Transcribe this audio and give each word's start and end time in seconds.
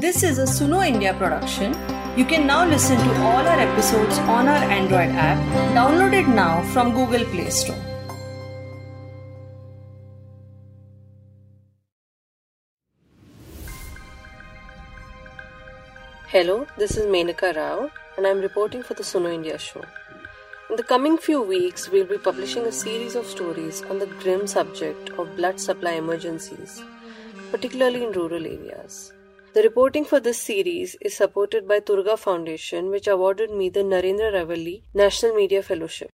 This 0.00 0.22
is 0.22 0.38
a 0.38 0.42
Suno 0.42 0.86
India 0.86 1.14
production. 1.14 1.74
You 2.18 2.26
can 2.26 2.46
now 2.46 2.66
listen 2.66 2.98
to 2.98 3.12
all 3.26 3.46
our 3.50 3.58
episodes 3.58 4.18
on 4.18 4.46
our 4.46 4.64
Android 4.78 5.08
app. 5.26 5.38
Download 5.74 6.12
it 6.12 6.28
now 6.28 6.62
from 6.74 6.92
Google 6.92 7.24
Play 7.24 7.48
Store. 7.48 7.78
Hello, 16.28 16.66
this 16.76 16.98
is 16.98 17.06
Menaka 17.06 17.56
Rao, 17.56 17.90
and 18.18 18.26
I'm 18.26 18.40
reporting 18.40 18.82
for 18.82 18.92
the 18.92 19.02
Suno 19.02 19.32
India 19.32 19.56
show. 19.56 19.82
In 20.68 20.76
the 20.76 20.82
coming 20.82 21.16
few 21.16 21.40
weeks, 21.40 21.88
we'll 21.88 22.04
be 22.04 22.18
publishing 22.18 22.66
a 22.66 22.72
series 22.84 23.14
of 23.14 23.24
stories 23.24 23.82
on 23.84 23.98
the 23.98 24.12
grim 24.22 24.46
subject 24.46 25.08
of 25.18 25.34
blood 25.36 25.58
supply 25.58 25.92
emergencies, 25.92 26.82
particularly 27.50 28.04
in 28.04 28.12
rural 28.12 28.44
areas. 28.44 29.14
The 29.56 29.62
reporting 29.62 30.04
for 30.04 30.20
this 30.20 30.38
series 30.38 30.96
is 31.00 31.16
supported 31.16 31.66
by 31.66 31.80
Turuga 31.80 32.18
Foundation, 32.18 32.90
which 32.90 33.06
awarded 33.06 33.50
me 33.50 33.70
the 33.70 33.80
Narender 33.80 34.30
Revelli 34.30 34.82
National 34.92 35.34
Media 35.34 35.62
Fellowship. 35.62 36.10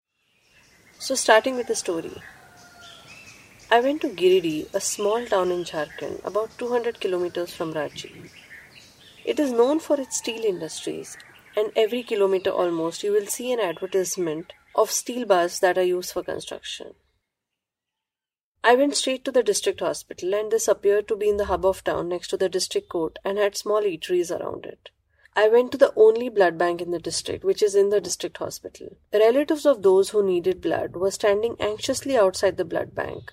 So, 0.99 1.15
starting 1.15 1.55
with 1.55 1.69
the 1.69 1.77
story. 1.77 2.21
I 3.71 3.79
went 3.79 4.01
to 4.01 4.09
Giridih, 4.09 4.75
a 4.75 4.81
small 4.81 5.25
town 5.25 5.53
in 5.53 5.63
Jharkhand, 5.63 6.25
about 6.25 6.59
200 6.59 6.99
kilometers 6.99 7.55
from 7.55 7.75
Ranchi. 7.75 8.29
It 9.25 9.39
is 9.39 9.53
known 9.53 9.79
for 9.79 10.01
its 10.01 10.17
steel 10.17 10.45
industries, 10.45 11.17
and 11.57 11.71
every 11.77 12.03
kilometer 12.03 12.51
almost 12.51 13.05
you 13.05 13.13
will 13.13 13.27
see 13.27 13.53
an 13.53 13.61
advertisement 13.61 14.53
of 14.75 14.91
steel 14.91 15.25
bars 15.27 15.61
that 15.61 15.79
are 15.79 15.91
used 15.95 16.13
for 16.13 16.25
construction. 16.25 16.95
I 18.65 18.75
went 18.75 18.97
straight 18.97 19.25
to 19.25 19.33
the 19.33 19.43
district 19.43 19.81
hospital, 19.81 20.35
and 20.35 20.51
this 20.51 20.69
appeared 20.69 21.09
to 21.09 21.17
be 21.17 21.29
in 21.29 21.37
the 21.37 21.47
hub 21.47 21.65
of 21.65 21.85
town 21.85 22.09
next 22.09 22.29
to 22.29 22.37
the 22.37 22.49
district 22.49 22.89
court 22.89 23.19
and 23.25 23.39
had 23.39 23.57
small 23.57 23.83
eateries 23.83 24.31
around 24.31 24.67
it. 24.67 24.91
I 25.37 25.49
went 25.49 25.71
to 25.73 25.79
the 25.79 25.93
only 25.95 26.29
blood 26.29 26.59
bank 26.59 26.81
in 26.81 26.91
the 26.91 26.99
district, 26.99 27.45
which 27.45 27.63
is 27.63 27.77
in 27.77 27.91
the 27.91 28.01
district 28.01 28.39
hospital. 28.39 28.97
Relatives 29.13 29.65
of 29.65 29.83
those 29.83 30.11
who 30.11 30.27
needed 30.27 30.61
blood 30.61 30.97
were 30.97 31.13
standing 31.13 31.55
anxiously 31.61 32.17
outside 32.17 32.57
the 32.57 32.65
blood 32.65 32.95
bank. 32.95 33.33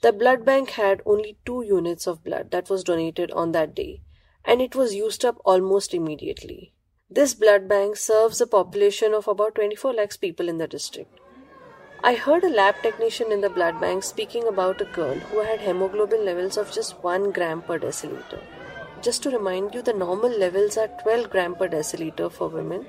The 0.00 0.12
blood 0.12 0.44
bank 0.46 0.70
had 0.70 1.02
only 1.04 1.36
two 1.44 1.62
units 1.62 2.06
of 2.06 2.24
blood 2.24 2.50
that 2.50 2.70
was 2.70 2.84
donated 2.84 3.30
on 3.32 3.52
that 3.52 3.74
day, 3.74 4.00
and 4.44 4.62
it 4.62 4.74
was 4.74 4.94
used 4.94 5.24
up 5.24 5.38
almost 5.44 5.92
immediately. 5.92 6.72
This 7.10 7.34
blood 7.34 7.68
bank 7.68 7.96
serves 7.96 8.40
a 8.40 8.46
population 8.46 9.12
of 9.12 9.28
about 9.28 9.56
24 9.56 9.92
lakhs 9.92 10.16
people 10.16 10.48
in 10.48 10.56
the 10.56 10.66
district. 10.66 11.20
I 12.08 12.16
heard 12.16 12.44
a 12.44 12.50
lab 12.50 12.74
technician 12.82 13.32
in 13.32 13.40
the 13.40 13.48
blood 13.48 13.80
bank 13.80 14.04
speaking 14.04 14.46
about 14.46 14.82
a 14.82 14.90
girl 14.96 15.14
who 15.28 15.38
had 15.40 15.60
hemoglobin 15.60 16.22
levels 16.22 16.58
of 16.58 16.70
just 16.70 17.02
1 17.02 17.30
gram 17.30 17.62
per 17.62 17.78
deciliter. 17.78 18.40
Just 19.00 19.22
to 19.22 19.30
remind 19.30 19.72
you, 19.72 19.80
the 19.80 19.94
normal 19.94 20.28
levels 20.42 20.76
are 20.76 20.88
12 21.02 21.30
gram 21.30 21.54
per 21.54 21.66
deciliter 21.66 22.30
for 22.30 22.48
women, 22.48 22.84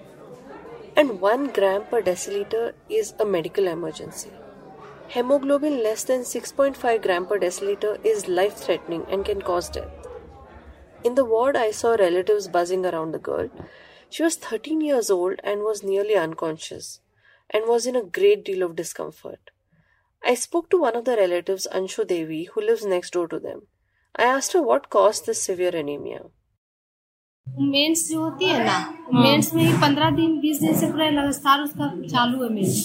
and 0.97 1.21
1 1.21 1.47
gram 1.59 1.85
per 1.85 2.01
deciliter 2.01 2.73
is 2.89 3.13
a 3.17 3.23
medical 3.23 3.69
emergency. 3.69 4.33
Hemoglobin 5.07 5.81
less 5.81 6.03
than 6.03 6.27
6.5 6.33 7.01
gram 7.07 7.25
per 7.25 7.39
deciliter 7.39 7.93
is 8.03 8.27
life 8.27 8.57
threatening 8.57 9.05
and 9.09 9.23
can 9.23 9.41
cause 9.41 9.69
death. 9.69 10.09
In 11.05 11.15
the 11.15 11.23
ward, 11.23 11.55
I 11.55 11.71
saw 11.71 11.93
relatives 11.93 12.49
buzzing 12.49 12.85
around 12.85 13.13
the 13.13 13.25
girl. 13.31 13.49
She 14.09 14.23
was 14.23 14.35
13 14.35 14.81
years 14.81 15.09
old 15.09 15.39
and 15.41 15.61
was 15.61 15.83
nearly 15.83 16.15
unconscious 16.27 16.99
and 17.55 17.73
was 17.73 17.89
in 17.91 17.99
a 17.99 18.05
great 18.19 18.45
deal 18.47 18.69
of 18.69 18.77
discomfort. 18.77 19.51
I 20.23 20.37
spoke 20.45 20.71
to 20.71 20.83
one 20.85 20.95
of 21.01 21.03
the 21.09 21.17
relatives, 21.19 21.67
Anshu 21.79 22.07
Devi, 22.13 22.43
who 22.53 22.61
lives 22.69 22.87
next 22.93 23.19
door 23.19 23.27
to 23.33 23.39
them. 23.43 23.59
I 24.15 24.31
asked 24.37 24.57
her 24.57 24.63
what 24.71 24.89
caused 24.95 25.29
this 25.31 25.45
severe 25.49 25.75
anemia. 25.83 26.25
Menses 27.47 28.01
जो 28.09 28.19
होती 28.21 28.45
है 28.49 28.63
ना 28.65 28.77
mains 29.13 29.53
में 29.53 29.63
ही 29.63 29.73
पंद्रह 29.81 30.09
दिन 30.15 30.31
बीस 30.41 30.59
दिन 30.61 30.75
से 30.79 30.87
पूरा 30.91 31.09
लगातार 31.09 31.61
उसका 31.63 31.89
चालू 32.13 32.43
है 32.43 32.49
मेंस 32.53 32.79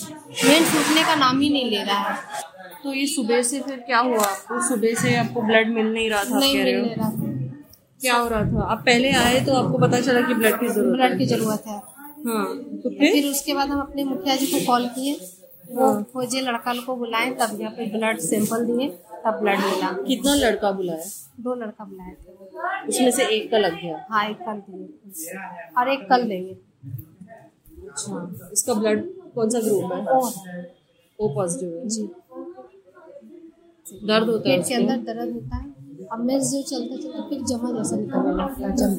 मेंस 0.45 0.75
रुकने 0.75 1.03
का 1.05 1.15
नाम 1.23 1.41
ही 1.41 1.49
नहीं 1.53 1.71
ले 1.71 1.83
रहा 1.85 2.11
है 2.11 2.43
तो 2.83 2.93
ये 2.95 3.07
सुबह 3.15 3.43
से 3.43 3.61
फिर 3.61 3.79
क्या 3.87 3.99
हुआ 3.99 4.25
आपको? 4.25 4.61
सुबह 4.69 4.95
से 5.03 5.15
आपको 5.17 5.43
ब्लड 5.43 5.69
मिल 5.75 5.87
नहीं 5.93 6.11
रहा 6.11 6.25
था 6.25 6.39
नहीं 6.39 6.55
कह 6.57 6.65
रहे 6.65 6.77
मिल 6.77 6.89
हो? 6.89 6.95
रहा 6.99 7.11
था। 7.11 7.31
क्या 8.01 8.17
हो 8.17 8.29
रहा 8.29 8.43
था? 8.53 8.67
आप 8.73 8.83
पहले 8.87 9.13
आए 9.23 9.41
तो 9.47 9.55
आपको 9.63 9.79
पता 9.87 10.01
चला 10.01 10.21
कि 10.29 10.35
ब्लड 10.35 10.61
की 10.61 10.69
ज़रूरत 10.69 10.97
ब्लड 10.99 11.19
की 11.19 11.27
ज़रूरत 11.33 11.65
है। 11.69 11.81
है। 12.21 12.33
हाँ 12.33 12.47
तो 12.83 12.91
फिर 12.91 13.13
फिर 13.13 13.31
उसके 13.31 13.55
बाद 13.55 13.69
हम 13.69 13.81
अपने 13.81 14.05
मुखिया 14.05 14.37
जी 14.37 14.47
को 14.47 14.65
कॉल 14.67 14.87
किए। 14.97 15.15
वो 15.71 15.93
खोजे 16.13 16.41
लड़का 16.41 16.73
लोग 16.73 16.85
को 16.85 16.97
बुलाए 16.97 17.31
तब 17.41 17.61
यहाँ 17.61 17.73
पे 17.73 17.87
ब्लड 17.91 18.19
सैंपल 18.21 18.65
दिए 18.67 18.89
तब 19.25 19.39
ब्लड 19.41 19.59
मिला। 19.61 19.91
कितना 20.07 20.35
लड़का 20.35 20.71
बुलाया? 20.73 21.05
दो 21.41 21.55
लड़का 21.55 21.85
बुलाए 21.85 22.11
थे 22.13 22.89
उसमें 22.89 23.11
से 23.11 23.27
एक 23.37 23.51
का 23.51 23.59
लग 23.59 23.81
गया 23.83 24.05
हाँ 24.11 24.25
एक 24.31 24.37
कल 24.39 24.63
दिए। 24.69 25.39
और 25.79 25.89
एक 25.89 26.09
कल 26.11 26.29
देंगे 26.29 26.53
अच्छा। 27.89 28.51
इसका 28.53 28.75
ब्लड 28.75 29.05
कौन 29.35 29.51
सा 29.51 29.61
ग्रुप 29.61 29.93
है? 29.93 30.05
ओ। 30.07 30.31
ओ 31.19 31.35
पॉजिटिव 31.35 31.77
है। 31.77 31.89
जी। 31.89 32.03
दर्द 34.07 34.29
होता 34.29 34.51
है 34.51 34.57
पेट 34.57 34.69
के 34.69 34.75
अंदर 34.75 34.97
दर्द 35.05 35.33
होता 35.35 35.57
है। 35.57 35.70
अब 36.13 36.25
मेंस 36.27 36.51
जो 36.53 36.63
चलते 36.71 36.97
चलते 37.03 37.29
फिर 37.29 37.43
जमा 37.49 37.71
जैसा 37.73 37.97
निकलने 37.97 38.33
लगता 38.39 38.67
है 38.67 38.77
जम 38.77 38.95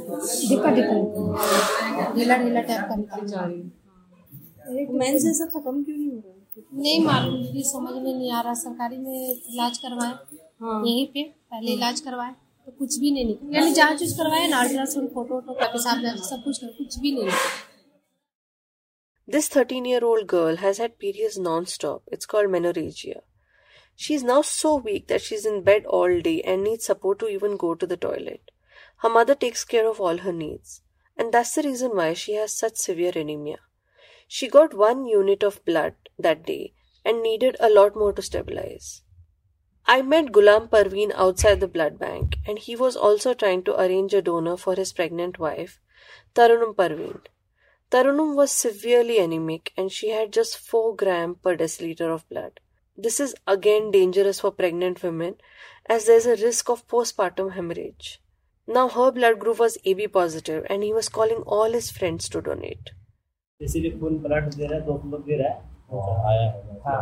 ढिक्का 0.49 0.69
निकलता 0.75 2.13
ढीला 2.15 2.37
ढीला 2.43 2.61
टाइप 2.69 2.85
का 2.89 2.95
निकलता 2.95 3.45
है 3.45 4.85
मेंस 4.99 5.25
ऐसा 5.31 5.45
खत्म 5.53 5.83
क्यों 5.83 5.97
नहीं 5.97 6.09
हो 6.11 6.17
रहा? 6.17 6.37
नहीं 6.81 6.99
मालूम 7.05 7.41
भी 7.53 7.63
समझ 7.63 7.93
में 7.93 8.13
नहीं 8.13 8.31
आ 8.31 8.41
रहा। 8.41 8.53
सरकारी 8.61 8.97
में 8.97 9.29
इलाज 9.29 9.77
करवाए 9.77 10.13
हाँ। 10.61 10.81
यहीं 10.85 11.05
पे 11.13 11.23
पहले 11.51 11.71
इलाज 11.71 11.99
करवाए 12.07 12.31
तो 12.67 12.71
कुछ 12.79 12.97
भी 12.99 13.11
नहीं 13.11 13.25
निकला 13.25 13.57
यानी 13.59 13.73
जाँच 13.73 14.03
उच 14.03 14.11
करवाए 14.17 14.47
ना 14.47 14.59
अल्ट्रासाउंड 14.61 15.09
फ़ोटो 15.13 15.33
वोटो 15.33 15.53
का 15.59 15.67
पेशाब 15.73 16.01
जाँच 16.01 16.19
सब 16.29 16.43
कुछ 16.43 16.63
कुछ 16.63 16.99
भी 16.99 17.11
नहीं 17.15 17.25
निकला 17.25 17.59
This 19.27 19.47
13 19.51 19.85
year 19.89 19.99
old 20.05 20.25
girl 20.27 20.57
has 20.61 20.79
had 20.83 20.95
periods 21.03 21.35
non 21.43 21.65
stop. 21.73 22.01
It's 22.15 22.29
called 22.31 22.49
menorrhagia. 22.55 23.19
She 24.03 24.15
is 24.15 24.23
now 24.23 24.41
so 24.41 24.77
weak 24.77 25.09
that 25.09 25.21
she's 25.21 25.45
in 25.45 25.61
bed 25.61 25.85
all 25.85 26.21
day 26.21 26.41
and 26.41 26.63
needs 26.63 26.85
support 26.85 27.19
to 27.19 27.27
even 27.27 27.55
go 27.55 27.75
to 27.75 27.85
the 27.85 27.97
toilet. 27.97 28.49
Her 29.03 29.09
mother 29.09 29.35
takes 29.35 29.63
care 29.63 29.87
of 29.87 30.01
all 30.01 30.17
her 30.17 30.31
needs, 30.31 30.81
and 31.15 31.31
that's 31.31 31.53
the 31.53 31.61
reason 31.61 31.95
why 31.95 32.15
she 32.15 32.33
has 32.33 32.51
such 32.51 32.77
severe 32.77 33.11
anemia. 33.15 33.59
She 34.27 34.47
got 34.47 34.73
one 34.73 35.05
unit 35.05 35.43
of 35.43 35.63
blood 35.65 35.93
that 36.17 36.47
day 36.47 36.73
and 37.05 37.21
needed 37.21 37.57
a 37.59 37.69
lot 37.69 37.95
more 37.95 38.11
to 38.13 38.23
stabilize. 38.23 39.03
I 39.85 40.01
met 40.01 40.31
Gulam 40.31 40.67
Parveen 40.69 41.11
outside 41.13 41.59
the 41.59 41.67
blood 41.67 41.99
bank, 41.99 42.37
and 42.47 42.57
he 42.57 42.75
was 42.75 42.95
also 42.95 43.35
trying 43.35 43.61
to 43.65 43.79
arrange 43.79 44.15
a 44.15 44.23
donor 44.23 44.57
for 44.57 44.73
his 44.73 44.93
pregnant 44.93 45.37
wife, 45.37 45.79
Tarunum 46.33 46.73
Parveen. 46.73 47.21
Tarunum 47.91 48.35
was 48.35 48.51
severely 48.51 49.19
anemic 49.19 49.71
and 49.77 49.91
she 49.91 50.09
had 50.09 50.33
just 50.33 50.57
4 50.57 50.95
gram 50.95 51.35
per 51.35 51.55
deciliter 51.55 52.11
of 52.11 52.27
blood. 52.29 52.59
This 52.98 53.20
is 53.20 53.34
again 53.46 53.90
dangerous 53.90 54.40
for 54.40 54.50
pregnant 54.52 55.02
women 55.02 55.34
as 55.86 56.06
there 56.06 56.16
is 56.16 56.26
a 56.26 56.36
risk 56.36 56.70
of 56.70 56.86
postpartum 56.88 57.52
hemorrhage. 57.52 58.20
Now 58.68 58.88
her 58.88 59.10
blood 59.12 59.38
group 59.38 59.58
was 59.58 59.78
AB 59.84 60.08
positive 60.08 60.66
and 60.68 60.82
he 60.82 60.92
was 60.92 61.08
calling 61.08 61.42
all 61.46 61.72
his 61.72 61.90
friends 61.90 62.28
to 62.30 62.40
donate. 62.40 62.92
इसीलिए 63.60 63.90
खून 64.00 64.18
blood 64.22 64.54
दे 64.54 64.66
रहा 64.66 64.78
है 64.78 64.84
दो 64.86 64.94
लोग 65.10 65.24
दे 65.26 65.36
रहा 65.36 65.50
है 65.50 65.60
हाँ 66.86 66.98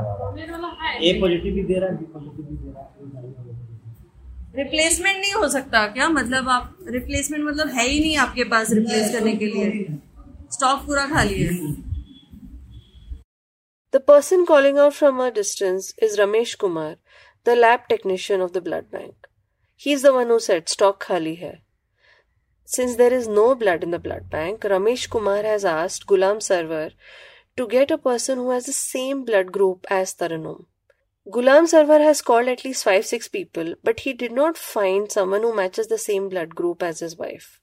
ए 1.03 1.19
पॉजिटिव 1.21 1.55
भी 1.55 1.63
दे 1.71 1.79
रहा 1.79 1.91
है 1.91 1.97
बी 1.97 2.05
पॉजिटिव 2.13 2.45
भी 2.47 2.57
दे 2.57 2.71
रहा 2.71 2.83
है 2.83 3.63
रिप्लेसमेंट 4.57 5.17
नहीं 5.17 5.33
हो 5.33 5.49
सकता 5.49 5.87
क्या 5.95 6.09
मतलब 6.09 6.49
आप 6.49 6.77
रिप्लेसमेंट 6.97 7.45
मतलब 7.45 7.69
है 7.79 7.87
ही 7.89 7.99
नहीं 8.01 8.17
आपके 8.27 8.45
पास 8.53 8.73
रिप्लेस 8.73 9.13
करने 9.13 9.35
के 9.37 9.47
लिए 9.47 9.87
स्टॉक 10.53 10.87
पूरा 10.87 11.07
खाली 11.15 11.43
है 11.43 11.57
the 13.92 14.00
person 14.00 14.46
calling 14.46 14.78
out 14.78 14.94
from 14.94 15.20
a 15.20 15.32
distance 15.32 15.96
is 16.00 16.20
Ramesh 16.20 16.60
Kumar, 16.60 16.98
the 17.44 17.56
lab 17.56 17.88
technician 17.88 18.40
of 18.40 18.54
the 18.54 18.62
blood 18.62 18.92
bank. 18.92 19.28
He's 19.76 20.04
the 20.04 20.14
one 20.14 20.28
who 20.28 20.40
said 20.40 20.70
stock 20.70 21.00
khali 21.04 21.38
hai. 21.38 21.62
Since 22.66 22.98
there 22.98 23.12
is 23.12 23.28
no 23.28 23.56
blood 23.56 23.82
in 23.82 23.90
the 23.90 23.98
blood 23.98 24.30
bank, 24.30 24.62
Ramesh 24.62 25.10
Kumar 25.10 25.42
has 25.42 25.66
asked 25.66 26.06
Gulam 26.06 26.38
Sarwar 26.38 26.92
to 27.58 27.68
get 27.68 27.90
a 27.90 27.98
person 27.98 28.38
who 28.38 28.52
has 28.52 28.68
the 28.68 28.74
same 28.74 29.26
blood 29.26 29.52
group 29.52 29.88
as 29.90 30.14
Taranum. 30.14 30.68
Gulam 31.28 31.64
Sarwar 31.64 32.00
has 32.00 32.22
called 32.22 32.48
at 32.48 32.64
least 32.64 32.84
5 32.84 33.08
6 33.08 33.28
people, 33.30 33.74
but 33.84 34.02
he 34.02 34.14
did 34.14 34.32
not 34.32 34.56
find 34.56 35.12
someone 35.12 35.42
who 35.42 35.56
matches 35.56 35.88
the 35.88 35.98
same 35.98 36.30
blood 36.30 36.54
group 36.54 36.84
as 36.84 37.00
his 37.00 37.18
wife. 37.18 37.60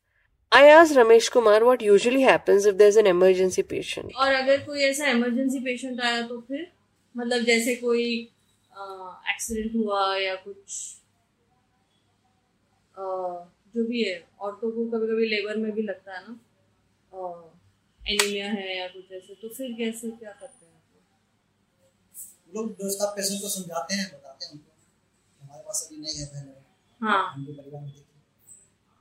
I 0.53 0.67
asked 0.69 0.95
Ramesh 0.95 1.31
Kumar 1.31 1.65
what 1.65 1.83
usually 1.83 2.23
happens 2.23 2.67
if 2.67 2.77
there's 2.79 2.97
an 2.97 3.07
emergency 3.07 3.63
patient. 3.63 4.13
और 4.17 4.33
अगर 4.33 4.61
कोई 4.67 4.83
ऐसा 4.83 5.07
emergency 5.07 5.61
patient 5.61 6.01
आया 6.01 6.21
तो 6.29 6.41
फिर 6.41 6.67
मतलब 7.15 7.45
जैसे 7.45 7.75
कोई 7.77 8.05
एक्सीडेंट 9.31 9.75
हुआ 9.77 10.01
या 10.17 10.35
कुछ 10.35 10.77
अ, 12.97 13.03
जो 13.75 13.85
भी 13.85 14.03
है 14.03 14.15
औरतों 14.41 14.71
को 14.71 14.85
कभी 14.91 15.07
कभी 15.07 15.27
लेबर 15.29 15.57
में 15.57 15.71
भी 15.73 15.83
लगता 15.83 16.15
है 16.15 16.23
ना 16.29 16.39
एनीमिया 18.03 18.47
है 18.51 18.77
या 18.79 18.87
कुछ 18.89 19.13
ऐसे 19.13 19.35
तो 19.43 19.49
फिर 19.49 19.73
कैसे 19.79 20.11
क्या 20.11 20.31
करते 20.33 20.67
हैं 20.67 20.73
आप 20.73 20.83
लोग? 22.57 22.67
व्यवस्था 22.71 23.11
पेशेंट 23.17 23.41
को 23.43 23.49
समझाते 23.49 23.95
हैं 23.95 24.07
बताते 24.13 24.45
हैं 24.47 24.53
उनको 24.53 24.71
हमारे 25.41 25.63
पास 25.63 25.87
अभी 25.87 26.01
नहीं 26.01 26.17
है 26.17 26.27
पहले 26.27 26.53
हाँ 27.01 27.23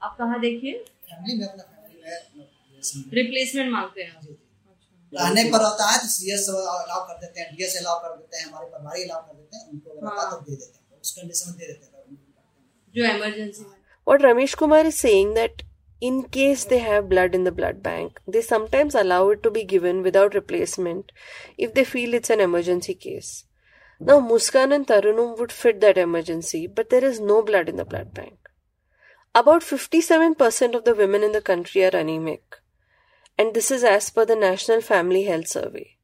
आप 0.02 0.16
कहाँ 0.18 0.40
देखिए 0.40 0.84
फैमिली 1.12 1.38
में 1.40 1.48
अपना 1.48 1.64
फैमिली 1.64 1.98
में 2.02 3.14
रिप्लेसमेंट 3.20 3.72
मांगते 3.72 4.04
हैं 4.04 4.44
रहने 5.14 5.44
पर 5.52 5.64
होता 5.64 5.90
है 5.92 6.00
तो 6.02 6.08
सीएस 6.14 6.50
अलाउ 6.50 7.06
कर 7.08 7.20
देते 7.22 7.42
हैं 7.42 7.56
डीएस 7.56 7.78
अलाउ 7.82 8.00
कर 8.04 8.18
देते 8.18 8.38
हैं 8.38 8.46
हमारे 8.48 8.68
परिवार 8.74 9.04
अलाउ 9.04 9.22
कर 9.28 9.38
देते 9.38 9.58
हैं 9.58 9.70
उनको 9.72 9.92
अगर 9.92 10.08
आता 10.08 10.30
तो 10.32 10.42
दे 10.50 10.56
देते 10.56 10.78
हैं 10.80 11.00
उस 11.02 11.12
कंडीशन 11.20 11.52
में 11.52 11.58
दे 11.60 11.66
देते 11.72 11.86
हैं 11.86 11.94
जो 12.96 13.06
इमरजेंसी 13.16 13.64
में 13.64 13.74
What 14.08 14.22
Ramesh 14.22 14.56
Kumar 14.56 14.86
is 14.86 14.98
saying 15.04 15.34
that 15.34 15.64
in 16.00 16.18
case 16.34 16.64
they 16.66 16.78
have 16.78 17.10
blood 17.10 17.34
in 17.34 17.44
the 17.44 17.52
blood 17.52 17.82
bank, 17.82 18.20
they 18.28 18.42
sometimes 18.42 18.94
allow 18.94 19.30
it 19.30 19.42
to 19.42 19.50
be 19.50 19.64
given 19.64 20.04
without 20.04 20.36
replacement 20.36 21.12
if 21.58 21.74
they 21.74 21.84
feel 21.84 22.14
it's 22.14 22.30
an 22.30 22.40
emergency 22.40 22.94
case. 22.94 23.46
Now, 24.02 24.20
Muskan 24.20 24.76
and 24.76 24.86
Tarunum 24.86 25.40
would 25.40 25.52
fit 25.52 25.82
that 25.82 25.98
emergency, 25.98 26.68
but 26.68 26.92
there 26.92 27.04
is 27.04 27.20
no 27.20 27.42
blood 27.42 27.68
in 27.68 27.78
the 27.78 27.86
blood 27.86 28.14
bank. 28.14 28.45
About 29.38 29.64
57% 29.64 30.76
of 30.76 30.86
the 30.86 30.96
women 30.96 31.22
in 31.22 31.34
the 31.34 31.42
country 31.42 31.84
are 31.84 31.94
anemic, 31.94 32.62
and 33.38 33.54
this 33.54 33.70
is 33.70 33.84
as 33.84 34.10
per 34.10 34.24
the 34.24 34.34
National 34.34 34.80
Family 34.80 35.24
Health 35.24 35.50
Survey. 35.50 35.98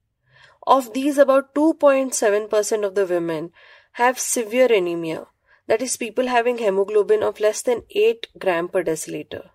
Of 0.68 0.92
these, 0.92 1.18
about 1.18 1.56
2.7% 1.56 2.86
of 2.86 2.95
the 2.95 3.06
women 3.06 3.54
have 3.94 4.19
severe 4.19 4.69
anemia, 4.69 5.28
that 5.68 5.81
is, 5.81 5.95
people 5.95 6.28
having 6.28 6.57
hemoglobin 6.57 7.24
of 7.24 7.39
less 7.39 7.62
than 7.62 7.83
8 7.92 8.28
gram 8.38 8.68
per 8.68 8.83
deciliter. 8.83 9.51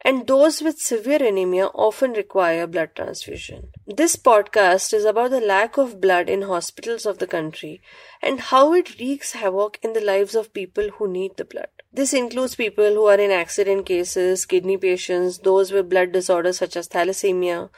And 0.00 0.26
those 0.26 0.60
with 0.60 0.80
severe 0.80 1.22
anemia 1.22 1.66
often 1.66 2.14
require 2.14 2.66
blood 2.66 2.96
transfusion. 2.96 3.68
This 3.86 4.16
podcast 4.16 4.92
is 4.92 5.04
about 5.04 5.30
the 5.30 5.40
lack 5.40 5.78
of 5.78 6.00
blood 6.00 6.28
in 6.28 6.42
hospitals 6.42 7.06
of 7.06 7.18
the 7.18 7.28
country 7.28 7.82
and 8.20 8.40
how 8.40 8.74
it 8.74 8.98
wreaks 8.98 9.34
havoc 9.34 9.78
in 9.80 9.92
the 9.92 10.00
lives 10.00 10.34
of 10.34 10.52
people 10.52 10.90
who 10.98 11.06
need 11.06 11.36
the 11.36 11.44
blood. 11.44 11.68
This 11.94 12.12
includes 12.12 12.56
people 12.56 12.92
who 12.92 13.06
are 13.06 13.20
in 13.20 13.30
accident 13.30 13.86
cases, 13.86 14.46
kidney 14.46 14.76
patients, 14.76 15.38
those 15.38 15.70
with 15.70 15.88
blood 15.88 16.10
disorders 16.10 16.58
such 16.58 16.76
as 16.76 16.88
thalassemia, 16.88 17.70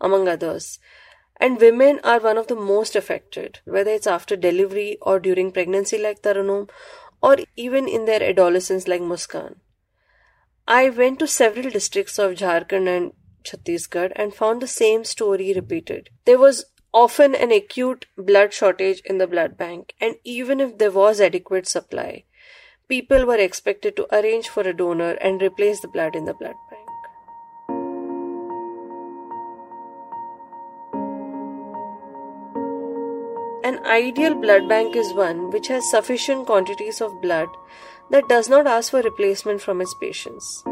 among 0.00 0.26
others. 0.26 0.80
And 1.36 1.60
women 1.60 2.00
are 2.02 2.18
one 2.18 2.36
of 2.36 2.48
the 2.48 2.56
most 2.56 2.96
affected, 2.96 3.60
whether 3.64 3.92
it's 3.92 4.08
after 4.08 4.34
delivery 4.34 4.98
or 5.00 5.20
during 5.20 5.52
pregnancy 5.52 5.98
like 5.98 6.20
Tarunum, 6.20 6.68
or 7.22 7.36
even 7.54 7.86
in 7.86 8.06
their 8.06 8.20
adolescence 8.20 8.88
like 8.88 9.02
Muskan. 9.02 9.60
I 10.66 10.90
went 10.90 11.20
to 11.20 11.28
several 11.28 11.70
districts 11.70 12.18
of 12.18 12.32
Jharkhand 12.32 12.88
and 12.88 13.12
Chhattisgarh 13.44 14.12
and 14.16 14.34
found 14.34 14.60
the 14.60 14.66
same 14.66 15.04
story 15.04 15.52
repeated. 15.54 16.10
There 16.24 16.38
was 16.40 16.64
often 16.92 17.36
an 17.36 17.52
acute 17.52 18.06
blood 18.18 18.52
shortage 18.52 19.00
in 19.04 19.18
the 19.18 19.28
blood 19.28 19.56
bank, 19.56 19.94
and 20.00 20.16
even 20.24 20.58
if 20.58 20.78
there 20.78 20.90
was 20.90 21.20
adequate 21.20 21.68
supply, 21.68 22.24
people 22.90 23.24
were 23.24 23.38
expected 23.38 23.94
to 23.96 24.06
arrange 24.16 24.48
for 24.48 24.62
a 24.62 24.76
donor 24.76 25.10
and 25.26 25.40
replace 25.40 25.80
the 25.80 25.88
blood 25.88 26.16
in 26.16 26.24
the 26.24 26.34
blood 26.34 26.56
bank. 26.68 26.88
An 33.62 33.78
ideal 33.86 34.34
blood 34.34 34.68
bank 34.68 34.96
is 34.96 35.12
one 35.14 35.50
which 35.50 35.68
has 35.68 35.88
sufficient 35.88 36.46
quantities 36.46 37.00
of 37.00 37.22
blood 37.22 37.48
that 38.10 38.28
does 38.28 38.48
not 38.48 38.66
ask 38.66 38.90
for 38.90 39.02
replacement 39.02 39.60
from 39.60 39.80
its 39.80 39.94
patients. 40.00 40.64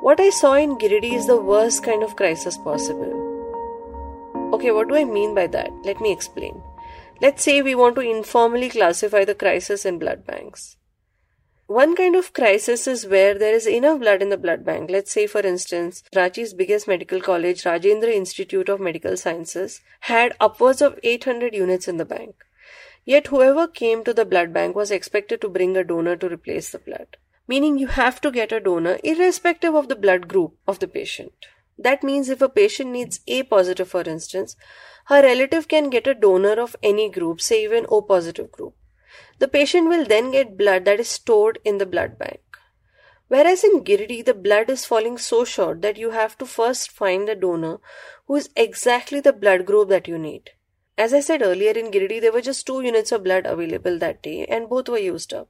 What 0.00 0.18
I 0.18 0.30
saw 0.30 0.54
in 0.54 0.76
Giridih 0.78 1.12
is 1.12 1.28
the 1.28 1.40
worst 1.40 1.84
kind 1.84 2.02
of 2.02 2.16
crisis 2.16 2.58
possible. 2.58 3.14
Okay, 4.54 4.72
what 4.72 4.88
do 4.88 4.96
I 4.96 5.04
mean 5.04 5.36
by 5.36 5.46
that? 5.46 5.70
Let 5.84 6.00
me 6.00 6.10
explain. 6.10 6.60
Let's 7.22 7.42
say 7.42 7.60
we 7.60 7.74
want 7.74 7.96
to 7.96 8.00
informally 8.00 8.70
classify 8.70 9.26
the 9.26 9.34
crisis 9.34 9.84
in 9.84 9.98
blood 9.98 10.26
banks. 10.26 10.76
One 11.66 11.94
kind 11.94 12.16
of 12.16 12.32
crisis 12.32 12.86
is 12.86 13.06
where 13.06 13.38
there 13.38 13.54
is 13.54 13.66
enough 13.66 14.00
blood 14.00 14.22
in 14.22 14.30
the 14.30 14.38
blood 14.38 14.64
bank. 14.64 14.90
Let's 14.90 15.12
say, 15.12 15.26
for 15.26 15.40
instance, 15.40 16.02
Ranchi's 16.16 16.54
biggest 16.54 16.88
medical 16.88 17.20
college, 17.20 17.64
Rajendra 17.64 18.12
Institute 18.12 18.70
of 18.70 18.80
Medical 18.80 19.18
Sciences, 19.18 19.82
had 20.00 20.34
upwards 20.40 20.80
of 20.80 20.98
800 21.02 21.54
units 21.54 21.88
in 21.88 21.98
the 21.98 22.06
bank. 22.06 22.36
Yet, 23.04 23.26
whoever 23.26 23.68
came 23.68 24.02
to 24.04 24.14
the 24.14 24.24
blood 24.24 24.54
bank 24.54 24.74
was 24.74 24.90
expected 24.90 25.42
to 25.42 25.50
bring 25.50 25.76
a 25.76 25.84
donor 25.84 26.16
to 26.16 26.28
replace 26.28 26.70
the 26.70 26.78
blood. 26.78 27.18
Meaning, 27.46 27.78
you 27.78 27.88
have 27.88 28.20
to 28.22 28.30
get 28.30 28.50
a 28.50 28.60
donor 28.60 28.98
irrespective 29.04 29.74
of 29.74 29.88
the 29.88 29.96
blood 29.96 30.26
group 30.26 30.54
of 30.66 30.78
the 30.78 30.88
patient. 30.88 31.32
That 31.78 32.02
means 32.02 32.28
if 32.28 32.42
a 32.42 32.48
patient 32.48 32.90
needs 32.90 33.20
A 33.26 33.42
positive, 33.42 33.88
for 33.88 34.02
instance, 34.02 34.56
her 35.10 35.22
relative 35.22 35.66
can 35.66 35.90
get 35.90 36.06
a 36.06 36.14
donor 36.14 36.52
of 36.60 36.76
any 36.84 37.10
group, 37.10 37.40
say 37.40 37.64
even 37.64 37.84
O 37.88 38.00
positive 38.00 38.52
group. 38.52 38.74
The 39.40 39.48
patient 39.48 39.88
will 39.88 40.04
then 40.04 40.30
get 40.30 40.56
blood 40.56 40.84
that 40.84 41.00
is 41.00 41.08
stored 41.08 41.58
in 41.64 41.78
the 41.78 41.86
blood 41.86 42.16
bank. 42.16 42.40
Whereas 43.26 43.64
in 43.64 43.82
Giridih, 43.82 44.24
the 44.24 44.34
blood 44.34 44.70
is 44.70 44.84
falling 44.84 45.18
so 45.18 45.44
short 45.44 45.82
that 45.82 45.96
you 45.96 46.10
have 46.10 46.38
to 46.38 46.46
first 46.46 46.92
find 46.92 47.28
a 47.28 47.34
donor 47.34 47.78
who 48.26 48.36
is 48.36 48.50
exactly 48.54 49.20
the 49.20 49.32
blood 49.32 49.66
group 49.66 49.88
that 49.88 50.06
you 50.06 50.16
need. 50.16 50.50
As 50.96 51.12
I 51.12 51.20
said 51.20 51.42
earlier, 51.42 51.72
in 51.72 51.90
Giridih, 51.90 52.20
there 52.20 52.32
were 52.32 52.40
just 52.40 52.64
two 52.66 52.80
units 52.80 53.10
of 53.10 53.24
blood 53.24 53.46
available 53.46 53.98
that 53.98 54.22
day, 54.22 54.46
and 54.46 54.68
both 54.68 54.88
were 54.88 54.98
used 54.98 55.34
up. 55.34 55.48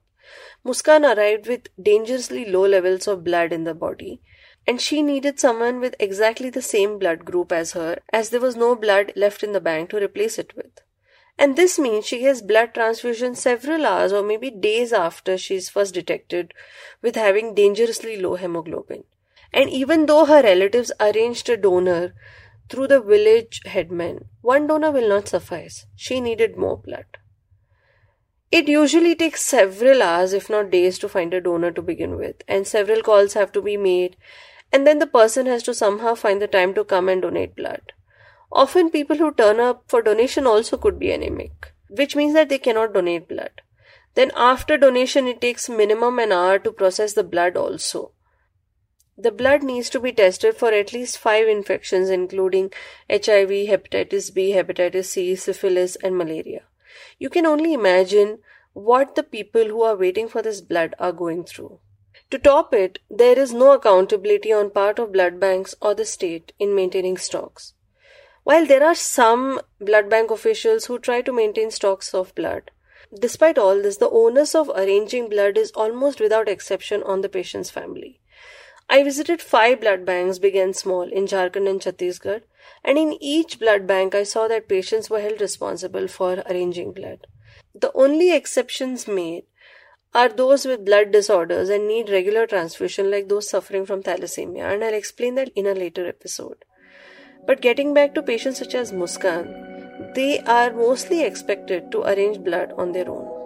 Muskan 0.64 1.04
arrived 1.04 1.48
with 1.48 1.68
dangerously 1.82 2.46
low 2.46 2.66
levels 2.66 3.06
of 3.08 3.24
blood 3.24 3.52
in 3.52 3.64
the 3.64 3.74
body, 3.74 4.22
and 4.66 4.80
she 4.80 5.02
needed 5.02 5.40
someone 5.40 5.80
with 5.80 5.94
exactly 5.98 6.50
the 6.50 6.62
same 6.62 6.98
blood 6.98 7.24
group 7.24 7.52
as 7.52 7.72
her, 7.72 7.98
as 8.12 8.30
there 8.30 8.40
was 8.40 8.56
no 8.56 8.74
blood 8.74 9.12
left 9.16 9.42
in 9.42 9.52
the 9.52 9.60
bank 9.60 9.90
to 9.90 10.02
replace 10.02 10.38
it 10.38 10.54
with. 10.56 10.80
And 11.38 11.56
this 11.56 11.78
means 11.78 12.06
she 12.06 12.24
has 12.24 12.42
blood 12.42 12.74
transfusion 12.74 13.34
several 13.34 13.86
hours 13.86 14.12
or 14.12 14.22
maybe 14.22 14.50
days 14.50 14.92
after 14.92 15.38
she 15.38 15.56
is 15.56 15.70
first 15.70 15.94
detected 15.94 16.52
with 17.00 17.16
having 17.16 17.54
dangerously 17.54 18.20
low 18.20 18.34
hemoglobin. 18.34 19.04
And 19.52 19.70
even 19.70 20.06
though 20.06 20.26
her 20.26 20.42
relatives 20.42 20.92
arranged 21.00 21.48
a 21.48 21.56
donor 21.56 22.14
through 22.68 22.88
the 22.88 23.00
village 23.00 23.62
headman, 23.64 24.26
one 24.42 24.66
donor 24.66 24.90
will 24.90 25.08
not 25.08 25.28
suffice. 25.28 25.86
She 25.96 26.20
needed 26.20 26.56
more 26.56 26.76
blood. 26.76 27.06
It 28.52 28.68
usually 28.68 29.14
takes 29.14 29.44
several 29.44 30.02
hours, 30.02 30.32
if 30.32 30.50
not 30.50 30.70
days, 30.70 30.98
to 30.98 31.08
find 31.08 31.32
a 31.32 31.40
donor 31.40 31.70
to 31.70 31.82
begin 31.82 32.16
with, 32.16 32.42
and 32.48 32.66
several 32.66 33.00
calls 33.00 33.34
have 33.34 33.52
to 33.52 33.62
be 33.62 33.76
made, 33.76 34.16
and 34.72 34.87
then 34.87 34.99
the 34.99 35.06
person 35.06 35.46
has 35.46 35.62
to 35.64 35.75
somehow 35.75 36.14
find 36.14 36.40
the 36.40 36.46
time 36.46 36.75
to 36.75 36.84
come 36.84 37.08
and 37.08 37.22
donate 37.22 37.56
blood. 37.56 37.93
Often, 38.52 38.90
people 38.90 39.17
who 39.17 39.32
turn 39.32 39.61
up 39.61 39.84
for 39.88 40.02
donation 40.02 40.46
also 40.46 40.76
could 40.76 40.99
be 40.99 41.12
anemic, 41.12 41.72
which 41.88 42.17
means 42.17 42.34
that 42.34 42.49
they 42.49 42.58
cannot 42.58 42.93
donate 42.93 43.28
blood. 43.28 43.62
Then, 44.14 44.32
after 44.37 44.76
donation, 44.76 45.26
it 45.28 45.40
takes 45.40 45.69
minimum 45.69 46.19
an 46.19 46.32
hour 46.32 46.58
to 46.58 46.72
process 46.72 47.12
the 47.12 47.22
blood 47.22 47.56
also. 47.56 48.12
The 49.17 49.31
blood 49.31 49.62
needs 49.62 49.91
to 49.91 50.00
be 50.00 50.12
tested 50.12 50.56
for 50.56 50.72
at 50.72 50.93
least 50.93 51.19
five 51.19 51.46
infections, 51.46 52.08
including 52.08 52.72
HIV, 53.10 53.50
hepatitis 53.69 54.32
B, 54.32 54.53
hepatitis 54.53 55.05
C, 55.05 55.36
syphilis, 55.36 55.96
and 55.96 56.17
malaria. 56.17 56.62
You 57.19 57.29
can 57.29 57.46
only 57.46 57.72
imagine 57.72 58.39
what 58.72 59.15
the 59.15 59.22
people 59.22 59.65
who 59.67 59.82
are 59.82 59.96
waiting 59.96 60.29
for 60.29 60.43
this 60.43 60.60
blood 60.60 60.94
are 60.98 61.12
going 61.12 61.44
through. 61.44 61.81
To 62.31 62.39
top 62.39 62.72
it, 62.72 63.01
there 63.10 63.37
is 63.37 63.53
no 63.53 63.72
accountability 63.72 64.53
on 64.53 64.70
part 64.70 65.01
of 65.01 65.13
blood 65.13 65.41
banks 65.41 65.75
or 65.82 65.94
the 65.94 66.05
state 66.05 66.53
in 66.60 66.77
maintaining 66.77 67.17
stocks. 67.17 67.75
While 68.44 68.67
there 68.67 68.84
are 68.84 68.94
some 68.94 69.60
blood 69.81 70.08
bank 70.08 70.31
officials 70.31 70.84
who 70.87 71.01
try 71.01 71.22
to 71.22 71.32
maintain 71.32 71.72
stocks 71.72 72.15
of 72.15 72.32
blood, 72.37 72.70
despite 73.19 73.58
all 73.58 73.82
this, 73.82 73.96
the 73.96 74.08
onus 74.08 74.55
of 74.55 74.69
arranging 74.69 75.29
blood 75.29 75.58
is 75.58 75.72
almost 75.72 76.20
without 76.20 76.49
exception 76.49 77.03
on 77.03 77.20
the 77.20 77.29
patient's 77.29 77.69
family. 77.69 78.20
I 78.89 79.03
visited 79.03 79.43
five 79.43 79.81
blood 79.81 80.05
banks, 80.05 80.39
big 80.39 80.55
and 80.55 80.75
small, 80.75 81.03
in 81.03 81.27
Jharkhand 81.27 81.69
and 81.69 81.81
Chhattisgarh, 81.81 82.43
and 82.84 82.96
in 82.96 83.17
each 83.20 83.58
blood 83.58 83.89
bank 83.89 84.15
I 84.15 84.22
saw 84.22 84.46
that 84.49 84.69
patients 84.69 85.10
were 85.10 85.20
held 85.20 85.41
responsible 85.41 86.06
for 86.06 86.44
arranging 86.49 86.93
blood. 86.93 87.27
The 87.75 87.93
only 87.93 88.32
exceptions 88.32 89.08
made 89.08 89.44
are 90.12 90.29
those 90.29 90.67
with 90.67 90.84
blood 90.84 91.12
disorders 91.12 91.69
and 91.69 91.86
need 91.86 92.10
regular 92.10 92.46
transfusion, 92.46 93.10
like 93.10 93.29
those 93.29 93.48
suffering 93.48 93.86
from 93.86 94.02
thalassemia, 94.02 94.72
and 94.72 94.82
I'll 94.82 94.94
explain 94.94 95.36
that 95.36 95.50
in 95.55 95.67
a 95.67 95.74
later 95.74 96.06
episode. 96.06 96.64
But 97.46 97.60
getting 97.60 97.94
back 97.94 98.14
to 98.14 98.22
patients 98.22 98.58
such 98.58 98.74
as 98.74 98.93
Muskan, 98.93 100.14
they 100.14 100.40
are 100.40 100.72
mostly 100.72 101.22
expected 101.22 101.93
to 101.93 102.02
arrange 102.02 102.43
blood 102.43 102.72
on 102.76 102.93
their 102.93 103.08
own. 103.08 103.36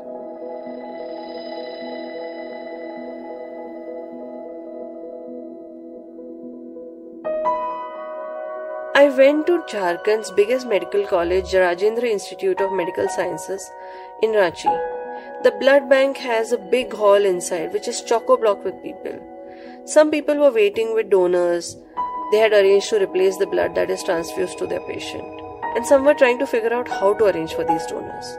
I 8.97 9.09
went 9.09 9.47
to 9.49 9.59
Jharkhand's 9.69 10.31
biggest 10.31 10.67
medical 10.67 11.07
college, 11.07 11.53
Rajendra 11.53 12.05
Institute 12.05 12.61
of 12.61 12.73
Medical 12.73 13.09
Sciences, 13.09 13.71
in 14.23 14.31
Ranchi. 14.31 15.04
The 15.45 15.51
blood 15.61 15.91
bank 15.91 16.17
has 16.17 16.53
a 16.53 16.57
big 16.57 16.91
hall 16.95 17.23
inside, 17.23 17.75
which 17.75 17.87
is 17.87 18.01
choco 18.01 18.39
block 18.39 18.65
with 18.65 18.83
people. 18.83 19.21
Some 19.85 20.11
people 20.11 20.37
were 20.39 20.51
waiting 20.51 20.95
with 20.95 21.11
donors. 21.11 21.77
They 22.33 22.39
had 22.39 22.55
arranged 22.55 22.89
to 22.89 23.03
replace 23.03 23.37
the 23.37 23.47
blood 23.47 23.75
that 23.75 23.91
is 23.91 24.03
transfused 24.03 24.57
to 24.57 24.67
their 24.67 24.81
patient. 24.87 25.43
And 25.77 25.85
some 25.85 26.07
were 26.07 26.15
trying 26.15 26.39
to 26.39 26.47
figure 26.47 26.73
out 26.73 26.89
how 26.89 27.13
to 27.13 27.27
arrange 27.27 27.53
for 27.53 27.63
these 27.63 27.85
donors. 27.85 28.39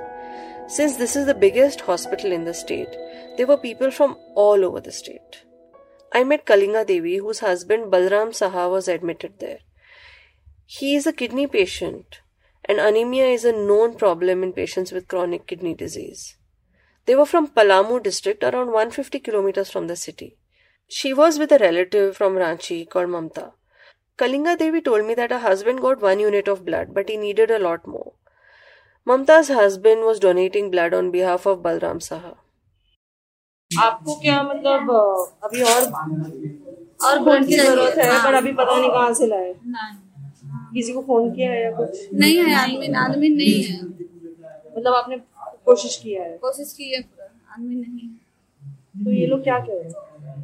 Since 0.68 0.98
this 0.98 1.16
is 1.16 1.28
the 1.28 1.36
biggest 1.36 1.82
hospital 1.82 2.32
in 2.32 2.46
the 2.46 2.56
state, 2.56 2.90
there 3.38 3.46
were 3.46 3.58
people 3.58 3.92
from 3.92 4.18
all 4.34 4.66
over 4.66 4.82
the 4.82 4.92
state. 4.92 5.44
I 6.12 6.24
met 6.24 6.48
Kalinga 6.48 6.88
Devi, 6.88 7.18
whose 7.18 7.42
husband 7.42 7.92
Balram 7.92 8.30
Saha 8.30 8.68
was 8.68 8.88
admitted 8.88 9.34
there. 9.38 9.60
He 10.66 10.96
is 10.96 11.06
a 11.06 11.14
kidney 11.14 11.46
patient, 11.46 12.22
and 12.64 12.80
anemia 12.80 13.28
is 13.28 13.46
a 13.46 13.52
known 13.52 13.96
problem 13.96 14.42
in 14.42 14.54
patients 14.54 14.92
with 14.92 15.08
chronic 15.08 15.46
kidney 15.46 15.76
disease. 15.76 16.38
They 17.07 17.17
were 17.17 17.27
from 17.27 17.49
Palamu 17.49 18.03
district, 18.03 18.45
around 18.45 18.73
150 18.73 19.21
kilometers 19.21 19.71
from 19.71 19.87
the 19.89 19.97
city. 19.97 20.37
She 20.89 21.13
was 21.15 21.39
with 21.39 21.53
a 21.53 21.59
relative 21.59 22.17
from 22.17 22.37
Ranchi 22.37 22.89
called 22.89 23.09
Mamta. 23.09 23.53
Kalinga 24.19 24.59
Devi 24.59 24.81
told 24.81 25.05
me 25.07 25.15
that 25.15 25.31
her 25.33 25.39
husband 25.41 25.81
got 25.81 26.01
one 26.01 26.21
unit 26.21 26.49
of 26.49 26.65
blood, 26.65 26.95
but 26.95 27.09
he 27.09 27.17
needed 27.17 27.51
a 27.51 27.59
lot 27.59 27.87
more. 27.87 28.13
Mamta's 29.07 29.49
husband 29.49 30.03
was 30.07 30.19
donating 30.21 30.71
blood 30.71 30.95
on 30.95 31.11
behalf 31.11 31.47
of 31.47 31.61
Balram 31.63 32.01
Saha. 32.11 32.37
आपको 33.71 34.15
क्या 34.21 34.43
मतलब 34.43 34.91
अ, 34.91 35.47
अभी 35.47 35.63
और 35.73 35.85
और 37.09 37.19
blood 37.25 37.47
की 37.49 37.57
जरूरत 37.57 37.99
है 37.99 38.11
पर 38.25 38.35
अभी 38.35 38.53
पता 38.63 38.79
नहीं 38.81 38.91
कहाँ 38.91 39.13
से 39.21 39.27
लाए 39.27 39.53
किसी 40.75 40.93
को 40.93 41.01
फोन 41.07 41.31
किया 41.35 41.51
है 41.53 41.63
या 41.63 41.71
कुछ 41.77 42.09
नहीं 42.23 42.37
है 42.39 42.55
आदमी 42.63 42.93
आदमी 43.05 43.29
नहीं 43.29 43.63
है 43.65 43.81
मतलब 43.83 44.95
आपने 44.95 45.17
कोशिश 45.68 45.96
किया 46.04 46.24
है। 46.24 46.38
कोशिश 46.38 46.74
की 46.74 46.94
है 46.94 47.02
पूरा 47.02 47.26
आदमी 47.54 47.76
नहीं 47.76 48.00
है। 48.02 49.06
तो 49.06 49.12
ये 49.12 49.26
लोग 49.28 49.44
क्या 49.44 49.60
कह 49.60 49.74
रहे 49.74 49.84
हैं? 49.84 50.44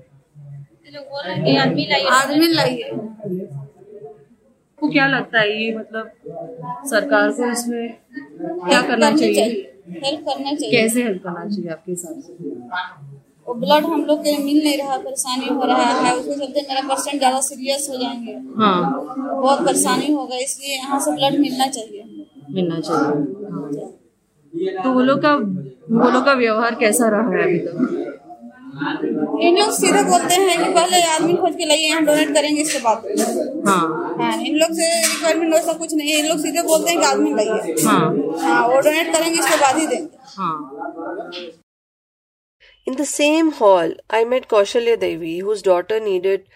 ये 0.85 0.91
लोग 0.91 1.03
बोल 1.05 1.23
रहे 1.23 1.35
हैं 1.35 1.43
कि 1.45 1.55
आदमी 1.57 1.85
लाइए। 1.89 2.07
आदमी 2.11 2.47
लाइए। 2.53 2.89
आपको 4.71 4.89
क्या 4.89 5.07
लगता 5.07 5.39
है 5.39 5.63
ये 5.63 5.73
मतलब 5.75 6.11
सरकार 6.89 7.31
को 7.31 7.51
इसमें 7.51 7.93
क्या 8.67 8.81
करना 8.81 9.11
चाहिए? 9.11 9.43
हेल्प 9.95 10.25
करना 10.25 10.53
चाहिए। 10.53 10.71
कैसे 10.71 11.03
हेल्प 11.03 11.23
करना 11.23 11.45
चाहिए 11.45 11.69
आपके 11.69 11.91
हिसाब 11.91 12.19
से? 12.19 12.33
वो 13.47 13.53
ब्लड 13.55 13.85
हम 13.85 14.03
लोग 14.05 14.19
के 14.23 14.37
मिल 14.37 14.63
नहीं 14.63 14.77
रहा 14.77 14.97
परेशानी 14.97 15.47
हो 15.47 15.63
रहा 15.65 15.85
है 16.01 16.15
उसके 16.15 16.35
चलते 16.35 16.61
मेरा 16.61 16.81
पेशेंट 16.87 17.17
ज़्यादा 17.17 17.39
सीरियस 17.41 17.87
हो 17.89 17.97
जाएँगे। 17.97 18.33
हाँ। 18.57 18.81
बहुत 19.41 19.65
परेशानी 19.65 20.11
होगा 20.11 20.37
इसलिए 20.39 20.75
यहाँ 20.75 20.99
से 20.99 21.11
ब्लड 21.11 21.39
मिलना 21.39 21.67
चाहिए। 21.67 22.03
मिलना 22.51 22.79
चाहिए। 22.79 23.87
तो 24.83 24.91
वो 24.93 25.01
लोग 25.01 25.21
का 25.21 25.33
वो 25.35 26.09
लोग 26.11 26.25
का 26.25 26.33
व्यवहार 26.33 26.75
कैसा 26.79 27.07
रहा 27.09 27.35
है 27.35 27.43
अभी 27.43 27.59
तक 27.67 28.07
इन 29.43 29.57
लोग 29.57 29.71
सीधे 29.73 30.03
बोलते 30.03 30.35
हैं 30.41 30.57
कि 30.63 30.69
पहले 30.73 31.01
आदमी 31.07 31.33
खोज 31.37 31.55
के 31.55 31.65
लाइए 31.65 31.89
हम 31.89 32.05
डोनेट 32.05 32.33
करेंगे 32.35 32.61
इसके 32.61 32.79
बाद 32.83 33.03
हाँ 33.67 34.15
हाँ 34.19 34.35
इन 34.41 34.57
लोग 34.57 34.73
से 34.79 34.89
रिक्वायरमेंट 35.07 35.53
वैसा 35.53 35.73
कुछ 35.77 35.93
नहीं 35.93 36.11
है 36.11 36.19
इन 36.19 36.27
लोग 36.27 36.39
सीधे 36.41 36.61
बोलते 36.67 36.91
हैं 36.91 36.99
कि 36.99 37.07
आदमी 37.07 37.33
लाइए 37.33 37.75
हाँ 37.85 37.99
हाँ 38.43 38.67
वो 38.67 38.79
डोनेट 38.81 39.13
करेंगे 39.15 39.39
इसके 39.39 39.57
बाद 39.61 39.77
ही 39.79 39.87
देंगे 39.87 40.09
हाँ 40.37 41.59
In 42.87 42.95
the 42.95 43.05
same 43.05 43.51
hall, 43.53 43.91
I 44.09 44.23
met 44.23 44.47
Kaushalya 44.47 44.99
Devi, 44.99 45.33
whose 45.39 45.61
daughter 45.61 45.99
needed 45.99 46.47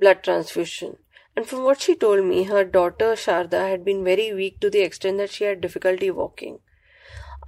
blood 0.00 0.22
transfusion. 0.22 0.96
And 1.36 1.46
from 1.46 1.64
what 1.64 1.82
she 1.82 1.94
told 1.94 2.24
me, 2.24 2.44
her 2.44 2.64
daughter 2.64 3.10
Sharda 3.24 3.68
had 3.68 3.84
been 3.84 4.02
very 4.02 4.32
weak 4.32 4.60
to 4.60 4.70
the 4.70 4.80
extent 4.80 5.18
that 5.18 5.30
she 5.30 5.44
had 5.44 5.60
difficulty 5.60 6.10
walking. 6.10 6.60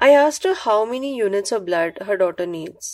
I 0.01 0.11
asked 0.11 0.45
her 0.45 0.55
how 0.55 0.85
many 0.85 1.17
units 1.17 1.53
of 1.53 1.67
blood 1.67 1.99
her 2.07 2.17
daughter 2.17 2.47
needs. 2.47 2.87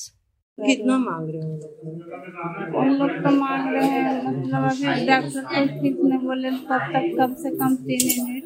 कितना 0.58 0.96
मांग 0.98 1.28
रहे 1.34 1.42
हो 1.42 2.80
उन 2.80 2.88
लोग 2.98 3.10
तो 3.22 3.30
मांग 3.36 3.72
रहे 3.74 3.86
हैं 3.88 4.22
मतलब 4.24 4.64
अभी 4.70 5.06
डॉक्टर 5.06 5.42
तो 5.42 5.64
ठीक 5.82 5.96
ने 6.10 6.18
बोले 6.24 6.50
तब 6.50 6.82
तक 6.94 7.06
कम 7.18 7.34
से 7.42 7.50
कम 7.56 7.74
तीन 7.86 8.02
यूनिट 8.08 8.44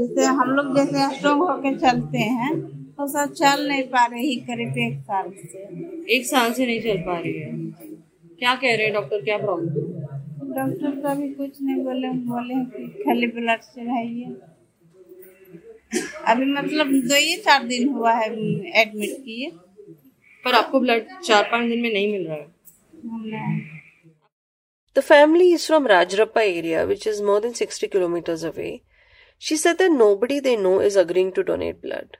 जैसे 0.00 0.24
हम 0.40 0.50
लोग 0.56 0.74
जैसे 0.76 1.08
स्ट्रॉन्ग 1.16 1.42
होके 1.50 1.74
चलते 1.86 2.18
हैं 2.40 2.50
तो 2.98 3.06
सब 3.14 3.32
चल 3.42 3.66
नहीं 3.68 3.82
पा 3.94 4.04
रहे 4.06 4.20
ही 4.26 4.36
करीब 4.50 4.78
एक 4.88 5.00
साल 5.10 5.30
से। 5.30 5.64
एक 6.16 6.26
साल 6.26 6.52
से 6.52 6.66
नहीं 6.66 6.80
चल 6.82 6.98
पा 7.06 7.18
रही 7.18 7.32
है। 7.38 7.50
क्या 8.38 8.54
कह 8.54 8.76
रहे 8.76 8.84
हैं 8.86 8.92
डॉक्टर 8.94 9.22
क्या 9.24 9.38
प्रॉब्लम 9.46 9.74
डॉक्टर 10.54 11.00
तो 11.00 11.08
अभी 11.08 11.28
कुछ 11.34 11.62
नहीं 11.62 11.82
बोले 11.84 12.10
बोले 12.30 12.64
खाली 13.04 13.26
ब्लड 13.38 13.60
चढ़ाइए 13.74 14.34
अभी 16.27 16.45
मतलब 16.45 16.91
दो 17.09 17.15
ही 17.15 17.35
चार 17.45 17.63
दिन 17.67 17.89
हुआ 17.93 18.13
है 18.13 18.29
एडमिट 18.81 19.15
किए 19.25 19.51
पर 20.45 20.55
आपको 20.55 20.79
ब्लड 20.79 21.07
चार 21.25 21.43
पांच 21.51 21.69
दिन 21.69 21.81
में 21.81 21.91
नहीं 21.91 22.11
मिल 22.11 22.27
रहा 22.27 22.37
है 22.37 22.47
हमने 23.11 23.47
The 24.95 25.01
family 25.01 25.51
is 25.51 25.65
from 25.67 25.87
Rajrappa 25.87 26.41
area, 26.41 26.85
which 26.89 27.05
is 27.05 27.17
more 27.29 27.41
than 27.41 27.53
60 27.53 27.89
kilometers 27.89 28.45
away. 28.49 28.83
She 29.37 29.57
said 29.57 29.77
that 29.79 29.91
nobody 29.91 30.39
they 30.39 30.55
know 30.55 30.79
is 30.79 30.95
agreeing 30.95 31.33
to 31.33 31.43
donate 31.43 31.81
blood. 31.81 32.15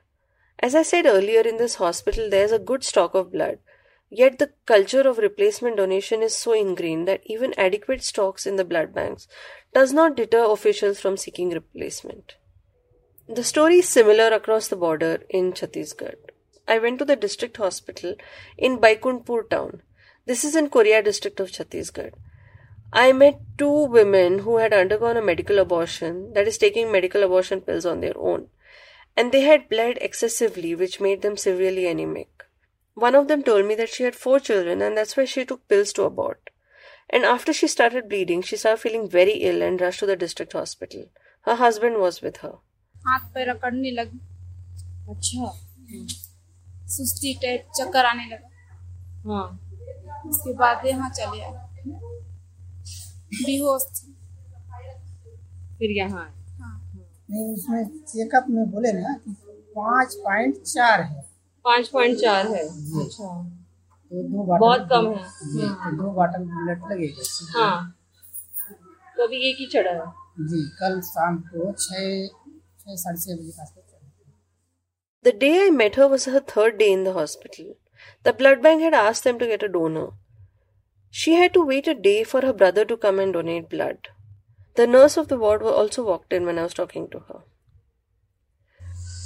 As 0.58 0.74
I 0.74 0.82
said 0.82 1.06
earlier, 1.06 1.40
in 1.40 1.56
this 1.56 1.76
hospital, 1.76 2.28
there's 2.28 2.52
a 2.52 2.58
good 2.58 2.84
stock 2.84 3.14
of 3.14 3.32
blood. 3.32 3.60
Yet 4.10 4.38
the 4.38 4.50
culture 4.66 5.08
of 5.08 5.16
replacement 5.16 5.78
donation 5.78 6.22
is 6.22 6.36
so 6.36 6.52
ingrained 6.52 7.08
that 7.08 7.22
even 7.24 7.54
adequate 7.58 8.04
stocks 8.04 8.46
in 8.46 8.56
the 8.56 8.64
blood 8.64 8.92
banks 8.94 9.26
does 9.72 9.94
not 9.94 10.14
deter 10.14 10.44
officials 10.50 11.00
from 11.00 11.16
seeking 11.16 11.50
replacement. 11.50 12.36
The 13.33 13.45
story 13.45 13.77
is 13.77 13.87
similar 13.87 14.27
across 14.33 14.67
the 14.67 14.75
border 14.75 15.23
in 15.29 15.53
Chhattisgarh. 15.53 16.15
I 16.67 16.79
went 16.79 16.99
to 16.99 17.05
the 17.05 17.15
district 17.15 17.55
hospital 17.55 18.15
in 18.57 18.77
Baikunthpur 18.77 19.49
town. 19.49 19.83
This 20.25 20.43
is 20.43 20.53
in 20.53 20.69
Korea 20.69 21.01
district 21.01 21.39
of 21.39 21.49
Chhattisgarh. 21.49 22.11
I 22.91 23.13
met 23.13 23.39
two 23.57 23.85
women 23.85 24.39
who 24.39 24.57
had 24.57 24.73
undergone 24.73 25.15
a 25.15 25.21
medical 25.21 25.59
abortion, 25.59 26.33
that 26.33 26.45
is, 26.45 26.57
taking 26.57 26.91
medical 26.91 27.23
abortion 27.23 27.61
pills 27.61 27.85
on 27.85 28.01
their 28.01 28.17
own, 28.17 28.49
and 29.15 29.31
they 29.31 29.43
had 29.43 29.69
bled 29.69 29.97
excessively, 30.01 30.75
which 30.75 30.99
made 30.99 31.21
them 31.21 31.37
severely 31.37 31.87
anemic. 31.87 32.43
One 32.95 33.15
of 33.15 33.29
them 33.29 33.43
told 33.43 33.65
me 33.65 33.75
that 33.75 33.87
she 33.87 34.03
had 34.03 34.13
four 34.13 34.41
children 34.41 34.81
and 34.81 34.97
that's 34.97 35.15
why 35.15 35.23
she 35.23 35.45
took 35.45 35.65
pills 35.69 35.93
to 35.93 36.03
abort. 36.03 36.49
And 37.09 37.23
after 37.23 37.53
she 37.53 37.67
started 37.67 38.09
bleeding, 38.09 38.41
she 38.41 38.57
started 38.57 38.81
feeling 38.81 39.07
very 39.07 39.35
ill 39.35 39.61
and 39.61 39.79
rushed 39.79 40.01
to 40.01 40.05
the 40.05 40.17
district 40.17 40.51
hospital. 40.51 41.05
Her 41.43 41.55
husband 41.55 41.99
was 41.99 42.21
with 42.21 42.37
her. 42.37 42.55
हाथ 43.07 43.19
पैर 43.33 43.49
अकड़ने 43.49 43.91
लगी। 43.91 44.19
अच्छा। 45.09 45.51
सुस्ती 46.87 47.33
type 47.33 47.67
चक्कर 47.77 48.05
आने 48.05 48.25
लगा। 48.25 48.47
हाँ। 49.25 49.47
उसके 50.29 50.53
बाद 50.53 50.85
यहाँ 50.85 51.09
चले 51.09 51.41
आए। 51.41 51.67
बेहोश 53.33 53.83
थी। 53.95 54.13
फिर 55.77 55.91
यहाँ 55.97 56.23
आए। 56.23 56.33
नहीं 57.31 57.53
उसमें 57.53 57.83
चेकअप 58.07 58.45
में 58.49 58.71
बोले 58.71 58.91
ना 58.91 59.13
कि 59.13 59.31
पाँच 59.75 60.15
पॉइंट 60.15 60.57
चार 60.63 61.01
है। 61.01 61.21
पाँच 61.65 61.87
पॉइंट 61.87 62.17
चार 62.19 62.47
है। 62.47 62.63
अच्छा। 63.03 63.27
तो 64.11 64.23
दो 64.23 64.43
बॉटल 64.43 64.59
बहुत 64.59 64.87
कम 64.91 65.05
है। 65.07 65.23
तो 65.83 65.91
दो 65.97 66.11
बॉटल 66.11 66.43
ब्लड 66.45 66.91
लगेगा। 66.91 67.59
हाँ। 67.59 67.95
तो 69.17 69.23
अभी 69.23 69.37
एक 69.49 69.57
ही 69.59 69.67
चढ़ा 69.73 69.91
है। 69.91 70.45
जी 70.47 70.61
कल 70.79 70.99
शाम 71.01 71.37
को 71.47 71.71
छः 71.71 72.27
साढ़े 72.97 73.19
छः 73.19 73.35
बजे 73.35 73.51
के 73.51 73.61
आसपास 73.61 73.89
The 75.25 75.31
day 75.31 75.53
I 75.63 75.69
met 75.69 75.95
her 75.95 76.07
was 76.07 76.23
her 76.25 76.39
third 76.39 76.77
day 76.77 76.91
in 76.91 77.03
the 77.03 77.11
hospital. 77.13 77.65
The 78.25 78.33
blood 78.33 78.61
bank 78.63 78.81
had 78.81 78.95
asked 78.99 79.23
them 79.23 79.37
to 79.39 79.45
get 79.45 79.61
a 79.61 79.67
donor. 79.67 80.07
She 81.13 81.33
had 81.35 81.53
to 81.53 81.65
wait 81.65 81.87
a 81.87 81.93
day 81.93 82.23
for 82.23 82.41
her 82.41 82.53
brother 82.53 82.85
to 82.85 82.97
come 82.97 83.19
and 83.19 83.31
donate 83.33 83.69
blood. 83.69 84.09
The 84.77 84.87
nurse 84.87 85.17
of 85.17 85.27
the 85.27 85.37
ward 85.37 85.61
also 85.61 86.05
walked 86.07 86.33
in 86.33 86.47
when 86.47 86.57
I 86.57 86.63
was 86.63 86.73
talking 86.73 87.07
to 87.15 87.19
her. 87.27 87.39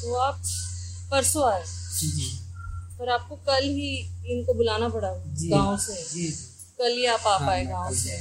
तो 0.01 0.15
आप 0.25 0.41
परसों 1.11 1.45
आए 1.51 1.63
पर 2.99 3.09
आपको 3.09 3.35
कल 3.47 3.63
ही 3.63 3.89
इनको 4.33 4.53
बुलाना 4.53 4.89
पड़ा 4.89 5.09
गाँव 5.53 5.77
से 5.85 5.95
जी 6.11 6.27
कल 6.81 6.91
ही 6.97 7.05
आप 7.15 7.27
आ 7.27 7.37
पाए 7.45 7.65
गाँव 7.65 7.93
से 8.03 8.17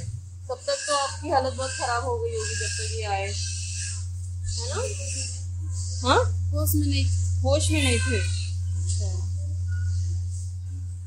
तब 0.48 0.58
तक 0.66 0.86
तो 0.86 0.96
आपकी 0.96 1.28
हालत 1.30 1.54
बहुत 1.56 1.70
खराब 1.80 2.04
हो 2.04 2.18
गई 2.18 2.34
होगी 2.36 2.54
जब 2.60 2.72
तक 2.78 2.94
ये 2.98 3.04
आए 3.16 3.26
है 3.26 4.68
ना 4.70 5.33
हाँ? 6.02 6.18
होश 6.52 6.74
में 6.74 6.86
नहीं 6.86 7.04
थी। 7.04 7.40
होश 7.42 7.70
में 7.70 7.82
नहीं 7.82 7.98
थे। 7.98 8.20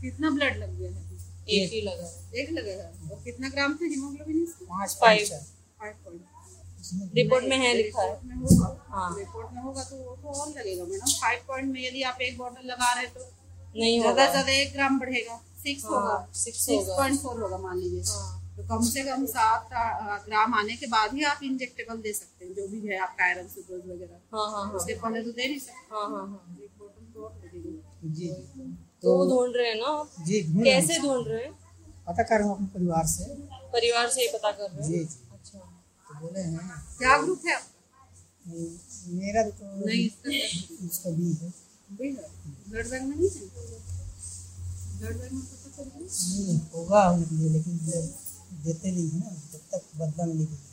कितना 0.02 0.30
ब्लड 0.30 0.58
लग 0.58 0.78
गया 0.80 0.90
है? 0.90 1.06
एक 1.50 1.72
ही 1.74 1.82
लगा। 1.82 2.06
है। 2.06 2.42
एक 2.42 2.50
लगेगा 2.52 2.84
और 3.12 3.22
कितना 3.24 3.50
ग्राम 3.50 3.74
था 3.74 3.86
हीमोग्लोबिन 3.86 4.44
इसका? 4.44 4.66
पाँच 4.70 4.96
five 5.02 5.28
point 5.28 5.44
five 5.80 5.94
point 6.06 7.16
report 7.16 7.46
में 7.46 7.58
है 7.58 7.74
लिखा 7.74 8.02
है। 8.02 8.20
में 8.26 8.36
होगा। 8.38 8.68
हाँ। 8.90 9.16
रिपोर्ट 9.18 9.54
में 9.54 9.62
होगा 9.62 9.84
तो 9.84 9.96
वो 9.98 10.16
तो 10.16 10.40
और 10.42 10.50
लगेगा 10.50 10.84
मैडम। 10.84 11.12
फाइव 11.14 11.40
पॉइंट 11.48 11.72
में 11.74 11.82
यदि 11.82 12.02
आप 12.04 12.22
एक 12.22 12.38
बॉटल 12.38 12.68
लगा 12.68 12.94
रहे 12.94 13.06
तो 13.08 13.32
नहीं 13.76 14.00
ज़्यादा 14.02 14.30
ज़्यादा 14.32 14.52
एक 14.52 14.74
ग्राम 14.74 15.00
बढ़ेगा। 15.00 15.40
सिक्स 15.64 15.84
हाँ, 15.86 15.92
होगा। 15.92 16.28
सिक्स 16.36 16.66
पॉइंट 16.70 17.20
फोर 17.22 17.42
होगा 17.42 17.58
मान 17.58 17.78
लीजिए। 17.78 18.04
हाँ। 18.08 18.47
तो 18.58 18.64
कम 18.68 18.82
से 18.90 19.04
कम 19.04 19.26
सात 19.32 19.70
ग्राम 20.26 20.54
आने 20.60 20.76
के 20.76 20.88
बाद 20.94 21.14
ही 21.16 21.24
आप 21.32 21.40
इंजेक्टेबल 21.44 21.98
दे 22.06 22.14
सकते 22.14 22.46
हैं 22.46 22.54
जो 22.54 22.68
भी 22.68 22.80
है 22.88 22.98
आपका 23.08 23.24
आयरन 23.26 23.48
सुक्रोज 23.48 23.82
वगैरह। 23.90 24.16
हाँ 24.36 24.46
हाँ 24.52 24.64
हाँ। 24.66 24.74
उसके 24.80 24.94
पहले 25.02 25.22
तो 25.24 25.32
दे 25.32 25.48
नहीं 25.48 25.60
सकते। 25.60 25.96
हाँ 25.96 26.08
हाँ 26.10 26.26
हाँ। 26.28 26.40
तो 27.14 27.30
जी 28.06 28.28
जी। 28.28 28.66
तो 29.04 29.14
ढूंढ 29.30 29.56
रहे 29.58 29.68
हैं 29.68 29.76
ना 29.76 29.92
जी 30.26 30.42
ढूंढ 30.44 30.64
रहे 30.64 30.74
हैं। 30.74 30.82
कैसे 30.82 31.00
ढूंढ 31.02 31.28
रहे 31.28 31.44
हैं? 31.44 31.52
पता 32.08 32.24
कर 32.24 32.40
रहा 32.40 32.48
हूँ 32.48 32.56
अपने 32.56 32.68
परिवार 32.74 33.06
से। 33.08 33.24
परिवार 33.76 34.10
से 34.10 34.22
ही 34.22 34.28
पता 34.34 34.52
कर 34.52 34.70
रहे 34.72 34.78
हैं? 34.78 34.90
जी 34.90 35.00
अच्छा। 35.34 35.60
तो 35.60 36.20
बोले 36.20 36.40
हैं 36.42 36.82
क्या 37.00 37.18
ग्रुप 37.24 37.42
है 37.48 37.54
आपका? 37.54 37.74
मेरा 39.22 39.44
तो 39.50 39.66
नहीं। 39.86 40.06
इसका 40.88 41.10
भी 41.10 41.34
है। 41.42 41.54
भी 41.98 42.08
है? 42.16 42.30
ब्लड 42.70 42.90
बैंक 42.90 43.04
में 43.04 43.16
नहीं 43.16 43.30
है 43.30 43.42
ब्लड 45.00 45.16
बैंक 45.18 45.32
में 45.34 45.42
पता 46.74 47.10
उनके 47.10 47.36
लिए 47.36 47.50
लेकिन 47.50 47.78
देते 48.64 48.92
नहीं 48.92 49.10
है 49.10 49.20
ना 49.20 49.30
जब 49.52 49.64
तक 49.72 49.84
बदला 49.98 50.26
नहीं 50.26 50.46
देते 50.46 50.67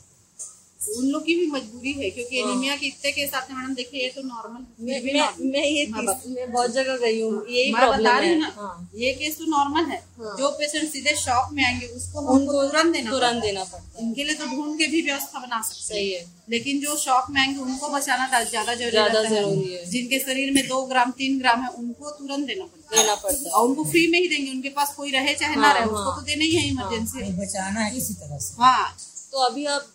उन 0.87 1.05
लोग 1.05 1.25
की 1.25 1.35
भी 1.35 1.45
मजबूरी 1.51 1.91
है 1.93 2.09
क्योंकि 2.09 2.39
एनीमिया 2.39 2.75
के 2.75 2.85
इतने 2.87 3.11
केस 3.11 3.33
आते 3.33 3.53
हैं 3.53 3.59
मैडम 3.59 3.73
देखिए 3.73 4.01
ये 4.01 4.09
तो 4.09 4.21
नॉर्मल 4.23 4.65
मैं 4.81 5.01
मैं 5.03 5.51
मैं 5.51 5.63
ये 5.63 5.85
मैं 5.87 6.51
बहुत 6.51 6.71
जगह 6.71 6.97
गई 6.97 7.21
हूँ 7.21 7.45
यही 7.49 7.71
मैं 7.73 7.87
बता 7.89 8.17
रही 8.19 8.29
हूँ 8.29 8.39
ना 8.41 8.51
हाँ। 8.57 8.89
ये 8.95 9.13
केस 9.13 9.37
तो 9.37 9.45
नॉर्मल 9.51 9.85
है 9.91 9.99
जो 10.19 10.49
पेशेंट 10.59 10.89
सीधे 10.91 11.15
शॉक 11.15 11.49
में 11.53 11.63
आएँगे 11.65 11.87
उसको 11.87 12.19
हमको 12.19 12.33
उनको 12.33 12.63
तुरंत 12.63 12.93
देना 12.93 13.11
तुरंत 13.11 13.43
देना 13.43 13.63
पड़ता 13.63 13.77
है। 13.77 14.01
है 14.01 14.07
इनके 14.07 14.23
लिए 14.23 14.35
तो 14.35 14.45
ढूंढ 14.45 14.77
के 14.77 14.87
भी 14.87 15.01
व्यवस्था 15.01 15.39
बना 15.39 15.61
सकते 15.61 15.95
हैं। 15.95 16.05
है। 16.11 16.25
लेकिन 16.49 16.79
जो 16.81 16.95
शॉक 16.97 17.29
में 17.29 17.41
आएँगे 17.41 17.59
उनको 17.61 17.89
बचाना 17.89 18.43
ज़्यादा 18.43 18.73
ज़रूरी 18.75 19.71
है। 19.73 19.85
जिनके 19.91 20.19
शरीर 20.19 20.51
में 20.51 20.63
दो 20.67 20.81
ग्राम 20.85 21.11
तीन 21.17 21.39
ग्राम 21.39 21.61
है 21.61 21.69
उनको 21.69 22.11
तुरंत 22.11 22.47
देना 22.47 22.65
पड़ता 22.65 22.95
है। 22.95 23.01
देना 23.01 23.15
पड़ता 23.15 23.49
है। 23.49 23.51
और 23.51 23.67
उनको 23.67 23.83
फ्री 23.85 24.07
में 24.07 24.19
ही 24.19 24.27
देंगे 24.27 24.51
उनके 24.51 24.69
पास 24.69 24.93
कोई 24.97 25.11
रहे 25.11 25.33
चाहे 25.33 25.55
ना 25.55 25.61
हाँ, 25.61 25.73
रहे 25.73 25.83
उसको 25.83 26.09
हाँ। 26.09 26.15
तो 26.15 26.25
देना 26.25 26.43
ही 26.43 26.51
है 26.51 26.67
इमरजेंसी 26.69 27.31
बचाना 27.41 27.79
है 27.79 27.91
किसी 27.91 28.13
तरह 28.13 28.37
से। 28.37 28.63
हाँ। 28.63 28.95
तो 29.31 29.45
अभी 29.45 29.65
आप 29.65 29.87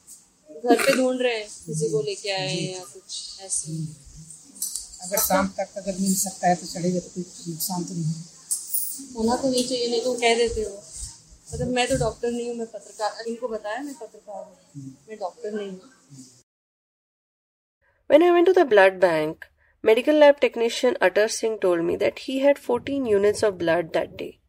घर 0.65 0.83
पे 0.85 0.97
ढूंढ 0.97 1.21
रहे 1.23 1.37
हैं 1.37 1.47
किसी 1.67 1.91
को 1.91 2.01
लेके 2.03 2.31
आए 2.31 2.49
हैं 2.49 2.73
या 2.73 2.85
कुछ 2.85 3.41
ऐसे 3.45 3.77
अगर 5.05 5.19
शाम 5.19 5.47
तक 5.59 5.79
अगर 5.79 5.97
मिल 6.01 6.15
सकता 6.17 6.49
है 6.49 6.55
तो 6.57 6.67
चढ़ेगा 6.67 7.01
तो 7.01 7.11
कोई 7.15 7.25
नुकसान 7.49 7.85
तो 7.85 7.95
नहीं 7.95 9.15
होना 9.17 9.37
तो 9.43 9.51
नहीं 9.51 9.65
चाहिए 9.69 9.89
नहीं 9.91 10.03
तो 10.05 10.15
कह 10.25 10.35
देते 10.39 10.63
हो 10.63 10.75
मतलब 11.53 11.69
मैं 11.77 11.87
तो 11.89 11.97
डॉक्टर 11.99 12.31
नहीं 12.31 12.49
हूँ 12.49 12.57
मैं 12.57 12.67
पत्रकार 12.73 13.25
इनको 13.29 13.49
बताया 13.49 13.81
मैं 13.83 13.95
पत्रकार 14.01 14.43
हूँ 14.43 14.85
मैं 15.09 15.19
डॉक्टर 15.21 15.53
नहीं 15.53 15.71
हूँ 15.71 15.99
When 18.11 18.23
I 18.27 18.29
went 18.33 18.49
to 18.49 18.53
the 18.53 18.65
blood 18.65 18.95
bank, 19.03 19.45
medical 19.85 20.17
lab 20.17 20.39
technician 20.41 20.97
Atar 21.09 21.27
Singh 21.31 21.59
told 21.65 21.85
me 21.85 21.95
that 21.97 22.23
he 22.23 22.39
had 22.41 22.59
14 22.59 23.07
units 23.07 23.45
of 23.49 23.59
blood 23.59 23.93
that 23.93 24.17
day. 24.17 24.41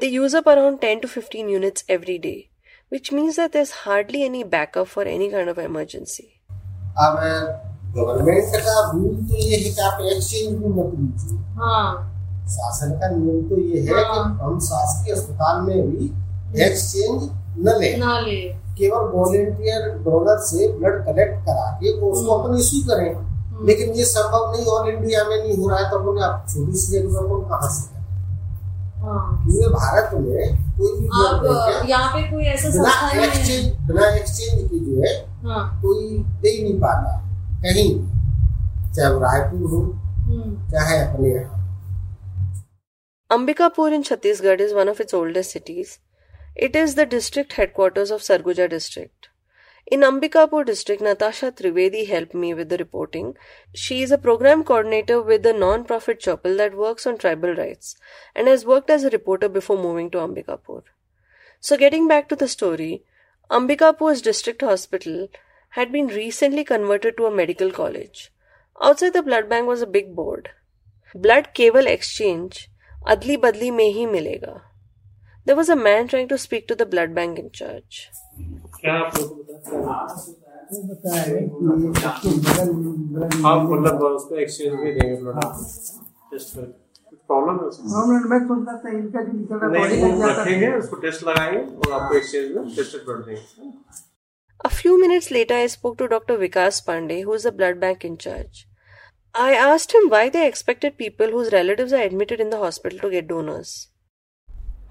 They 0.00 0.08
use 0.08 0.34
up 0.34 0.46
around 0.46 0.80
10 0.80 1.02
to 1.02 1.08
15 1.08 1.50
units 1.50 1.84
every 1.88 2.16
day, 2.18 2.48
which 2.92 3.12
means 3.12 3.36
that 3.36 3.52
there's 3.52 3.70
hardly 3.84 4.22
any 4.24 4.42
backup 4.44 4.88
for 4.88 5.04
any 5.04 5.28
kind 5.30 5.48
of 5.48 5.58
emergency. 5.58 6.26
अब 7.04 7.16
government 7.96 8.56
का 8.66 8.76
rule 8.90 9.16
तो 9.28 9.36
ये 9.36 9.56
है 9.56 9.70
कि 9.70 9.80
आप 9.82 10.00
exchange 10.12 10.58
भी 10.58 10.68
मत 10.76 10.92
लीजिए। 10.98 11.38
हाँ। 11.60 11.90
शासन 12.54 12.90
का 13.00 13.08
नियम 13.10 13.48
तो 13.48 13.56
ये 13.60 13.80
है 13.80 13.86
कि 13.86 14.18
हम 14.42 14.58
शासकीय 14.66 15.14
अस्पताल 15.14 15.60
में 15.62 15.90
भी 15.90 16.06
एक्सचेंज 16.64 17.28
न 17.58 17.78
लें। 17.80 17.96
ना 17.98 18.18
ले। 18.20 18.40
केवल 18.78 19.02
वॉलेंटियर 19.14 19.88
डोनर 20.04 20.38
से 20.46 20.68
ब्लड 20.78 21.04
कलेक्ट 21.06 21.36
करा 21.46 21.70
के 21.80 21.92
उसको 22.10 22.30
अपन 22.36 22.58
इशू 22.58 22.78
करें। 22.88 23.10
लेकिन 23.66 23.86
ये 23.98 24.04
संभव 24.04 24.52
नहीं 24.52 24.66
ऑल 24.66 24.88
इंडिया 24.88 25.24
में 25.24 25.36
नहीं 25.36 25.56
हो 25.58 25.68
रहा 25.68 25.78
है 25.78 25.90
तो 25.90 25.98
उन्होंने 25.98 26.22
आप 26.24 26.46
छोटी 26.54 26.76
सी 26.78 26.92
जगह 26.92 27.20
पर 27.28 27.48
कहाँ 27.50 27.70
से 27.74 27.94
हाँ 27.94 27.95
पूरे 29.46 29.68
भारत 29.72 30.10
में 30.14 30.64
कोई 30.78 30.92
भी 31.00 31.06
है, 31.06 31.88
यहाँ 31.88 32.08
पे 32.14 32.22
कोई 32.30 32.44
ऐसा 32.54 32.68
बिना 32.70 32.90
है 32.90 33.26
एक्सचेंज 33.26 33.66
बिना 33.88 34.08
एक्सचेंज 34.16 34.70
की 34.70 34.78
जो 34.86 35.02
है 35.02 35.12
हाँ 35.44 35.60
कोई 35.82 36.18
दे 36.42 36.48
ही 36.48 36.62
नहीं 36.62 36.78
पाता 36.80 37.18
कहीं 37.66 37.90
चाहे 38.96 39.12
वो 39.12 39.20
रायपुर 39.20 39.70
हो 39.70 39.82
हम्म 39.82 40.70
चाहे 40.72 40.98
अपने 41.04 41.34
यहाँ 41.34 41.54
Ambikapur 43.30 43.92
in 43.92 44.04
Chhattisgarh 44.04 44.60
is 44.60 44.72
one 44.72 44.88
of 44.88 45.00
its 45.00 45.12
oldest 45.12 45.50
cities. 45.50 45.98
It 46.56 46.76
is 46.76 46.92
the 46.94 47.04
district 47.06 47.54
headquarters 47.54 48.12
of 48.12 48.20
Sarguja 48.20 48.68
district. 48.70 49.28
In 49.88 50.00
Ambikapur 50.00 50.66
district, 50.66 51.00
Natasha 51.00 51.52
Trivedi 51.52 52.08
helped 52.08 52.34
me 52.34 52.52
with 52.54 52.70
the 52.70 52.76
reporting. 52.76 53.36
She 53.72 54.02
is 54.02 54.10
a 54.10 54.18
program 54.18 54.64
coordinator 54.64 55.22
with 55.22 55.46
a 55.46 55.52
non-profit 55.52 56.18
Chaupal 56.18 56.56
that 56.56 56.76
works 56.76 57.06
on 57.06 57.18
tribal 57.18 57.54
rights 57.54 57.94
and 58.34 58.48
has 58.48 58.66
worked 58.66 58.90
as 58.90 59.04
a 59.04 59.10
reporter 59.10 59.48
before 59.48 59.78
moving 59.78 60.10
to 60.10 60.18
Ambikapur. 60.18 60.82
So 61.60 61.76
getting 61.76 62.08
back 62.08 62.28
to 62.30 62.36
the 62.36 62.48
story, 62.48 63.04
Ambikapur's 63.48 64.20
district 64.22 64.62
hospital 64.62 65.28
had 65.70 65.92
been 65.92 66.08
recently 66.08 66.64
converted 66.64 67.16
to 67.18 67.26
a 67.26 67.30
medical 67.30 67.70
college. 67.70 68.32
Outside 68.82 69.12
the 69.12 69.22
blood 69.22 69.48
bank 69.48 69.68
was 69.68 69.82
a 69.82 69.86
big 69.86 70.16
board. 70.16 70.50
Blood 71.14 71.54
cable 71.54 71.86
exchange 71.86 72.68
adli 73.06 73.36
badli 73.36 73.70
mehi 73.70 73.94
hi 73.94 74.12
milega. 74.12 74.62
There 75.44 75.54
was 75.54 75.68
a 75.68 75.76
man 75.76 76.08
trying 76.08 76.26
to 76.28 76.38
speak 76.38 76.66
to 76.66 76.74
the 76.74 76.86
blood 76.86 77.14
bank 77.14 77.38
in 77.38 77.52
charge. 77.52 78.10
क्या 78.80 78.94
आप 78.94 79.16
है 79.16 79.24
हैं 81.16 81.46
आप 83.46 83.68
मतलब 83.70 84.02
उसको 84.02 84.34
exchange 84.44 84.72
में 84.72 84.94
देंगे 84.94 85.14
blood 85.22 85.40
test 86.30 86.54
कर 86.56 86.62
प्रॉब्लम 87.28 87.54
है 87.60 87.66
उसमें 87.66 87.90
हाँ, 87.92 88.06
मैं 88.06 88.38
सोचता 88.46 88.76
था 88.84 88.90
इनका 88.96 89.22
जो 89.22 89.32
निकल 89.32 89.58
रहा 89.58 89.68
नहीं 89.86 90.12
वो 90.22 90.28
रखेंगे 90.30 90.70
उसको 90.78 90.96
टेस्ट 91.04 91.24
लगाएँगे 91.28 91.58
और 91.58 91.92
आपको 92.00 92.16
एक्सचेंज 92.16 92.56
में 92.56 92.74
टेस्टेड 92.76 93.04
ब्लड 93.06 93.24
देंगे 93.26 93.72
A 94.60 94.68
few 94.70 94.92
minutes 95.00 95.26
later, 95.34 95.54
I 95.54 95.66
spoke 95.72 95.96
to 95.98 96.06
Dr. 96.10 96.36
Vikas 96.38 96.76
Pandey, 96.84 97.22
who 97.24 97.32
is 97.34 97.42
the 97.46 97.50
blood 97.52 97.78
bank 97.80 98.04
in 98.08 98.16
charge. 98.16 98.60
I 99.34 99.52
asked 99.64 99.92
him 99.96 100.06
why 100.14 100.22
they 100.36 100.44
expected 100.46 100.96
people 101.02 101.30
whose 101.34 101.50
relatives 101.52 101.92
are 101.92 102.00
admitted 102.04 102.40
in 102.44 102.48
the 102.54 102.60
hospital 102.62 102.98
to 103.00 103.10
get 103.14 103.28
donors. 103.32 103.72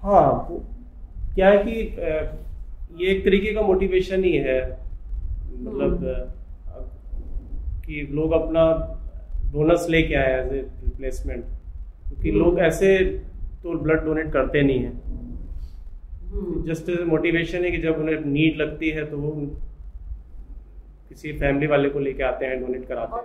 हाँ 0.02 0.28
क्या 1.34 1.48
है 1.50 1.58
कि 1.64 1.74
अ, 2.00 2.12
ये 2.96 3.10
एक 3.12 3.24
तरीके 3.24 3.52
का 3.54 3.62
motivation 3.62 4.24
ही 4.24 4.32
है 4.46 4.60
मतलब 4.70 6.00
कि 7.86 8.06
लोग 8.12 8.32
अपना 8.32 8.64
डोनर्स 9.52 9.88
लेके 9.90 10.14
आए 10.14 10.32
एज 10.40 10.52
ए 10.52 10.60
रिप्लेसमेंट 10.60 11.44
क्योंकि 12.08 12.30
लोग 12.30 12.58
ऐसे 12.60 12.96
तो 13.62 13.78
ब्लड 13.78 14.04
डोनेट 14.04 14.32
करते 14.32 14.62
नहीं 14.62 14.80
हैं 14.80 16.64
जस्ट 16.66 16.90
मोटिवेशन 17.06 17.64
है 17.64 17.70
कि 17.70 17.78
जब 17.82 17.98
उन्हें 18.00 18.24
नीड 18.26 18.56
लगती 18.56 18.90
है 18.90 19.10
तो 19.10 19.18
वो 19.18 19.32
किसी 21.08 21.32
फैमिली 21.38 21.66
वाले 21.66 21.88
को 21.88 21.98
लेके 21.98 22.22
आते 22.22 22.46
हैं 22.46 22.60
डोनेट 22.60 22.86
कराते 22.88 23.16
हैं 23.16 23.24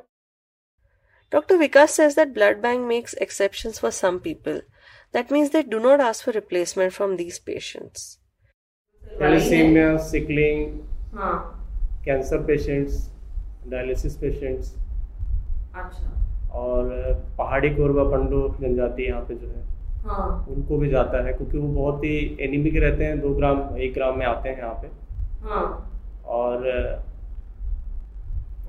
Dr. 1.31 1.57
Vikas 1.60 1.91
says 1.91 2.15
that 2.15 2.34
blood 2.34 2.62
bank 2.62 2.86
makes 2.86 3.13
exceptions 3.13 3.77
for 3.79 3.89
some 3.89 4.19
people. 4.19 4.57
That 5.13 5.29
means 5.31 5.51
they 5.51 5.63
do 5.63 5.79
not 5.79 6.01
ask 6.01 6.25
for 6.25 6.31
replacement 6.31 6.93
from 6.93 7.15
these 7.15 7.39
patients. 7.39 8.19
Thalassemia 9.12 9.95
sickling 9.97 10.65
हाँ। 11.15 11.36
कैंसर 12.06 12.38
पेशेंट्स 12.38 13.10
डायलिसिस 13.69 14.15
पेशेंट्स 14.17 14.76
अच्छा। 15.76 16.08
और 16.60 16.89
पहाड़ी 17.38 17.69
कोरबा 17.69 18.04
पंडो 18.10 18.47
जनजाति 18.62 19.04
यहाँ 19.04 19.21
पे 19.21 19.36
जो 19.36 19.47
है 19.47 19.69
हाँ। 20.06 20.45
उनको 20.50 20.78
भी 20.78 20.89
जाता 20.89 21.26
है 21.26 21.34
क्योंकि 21.34 21.58
वो 21.58 21.67
बहुत 21.67 22.04
ही 22.04 22.17
एनीमिक 22.41 22.76
रहते 22.76 23.04
हैं 23.04 23.19
दो 23.19 23.30
ग्राम 23.36 23.78
एक 23.78 23.93
ग्राम 23.93 24.17
में 24.19 24.26
आते 24.26 24.50
हैं 24.50 24.58
यहाँ 24.58 24.74
पे। 24.74 24.88
हाँ। 25.43 25.65
और 26.26 26.65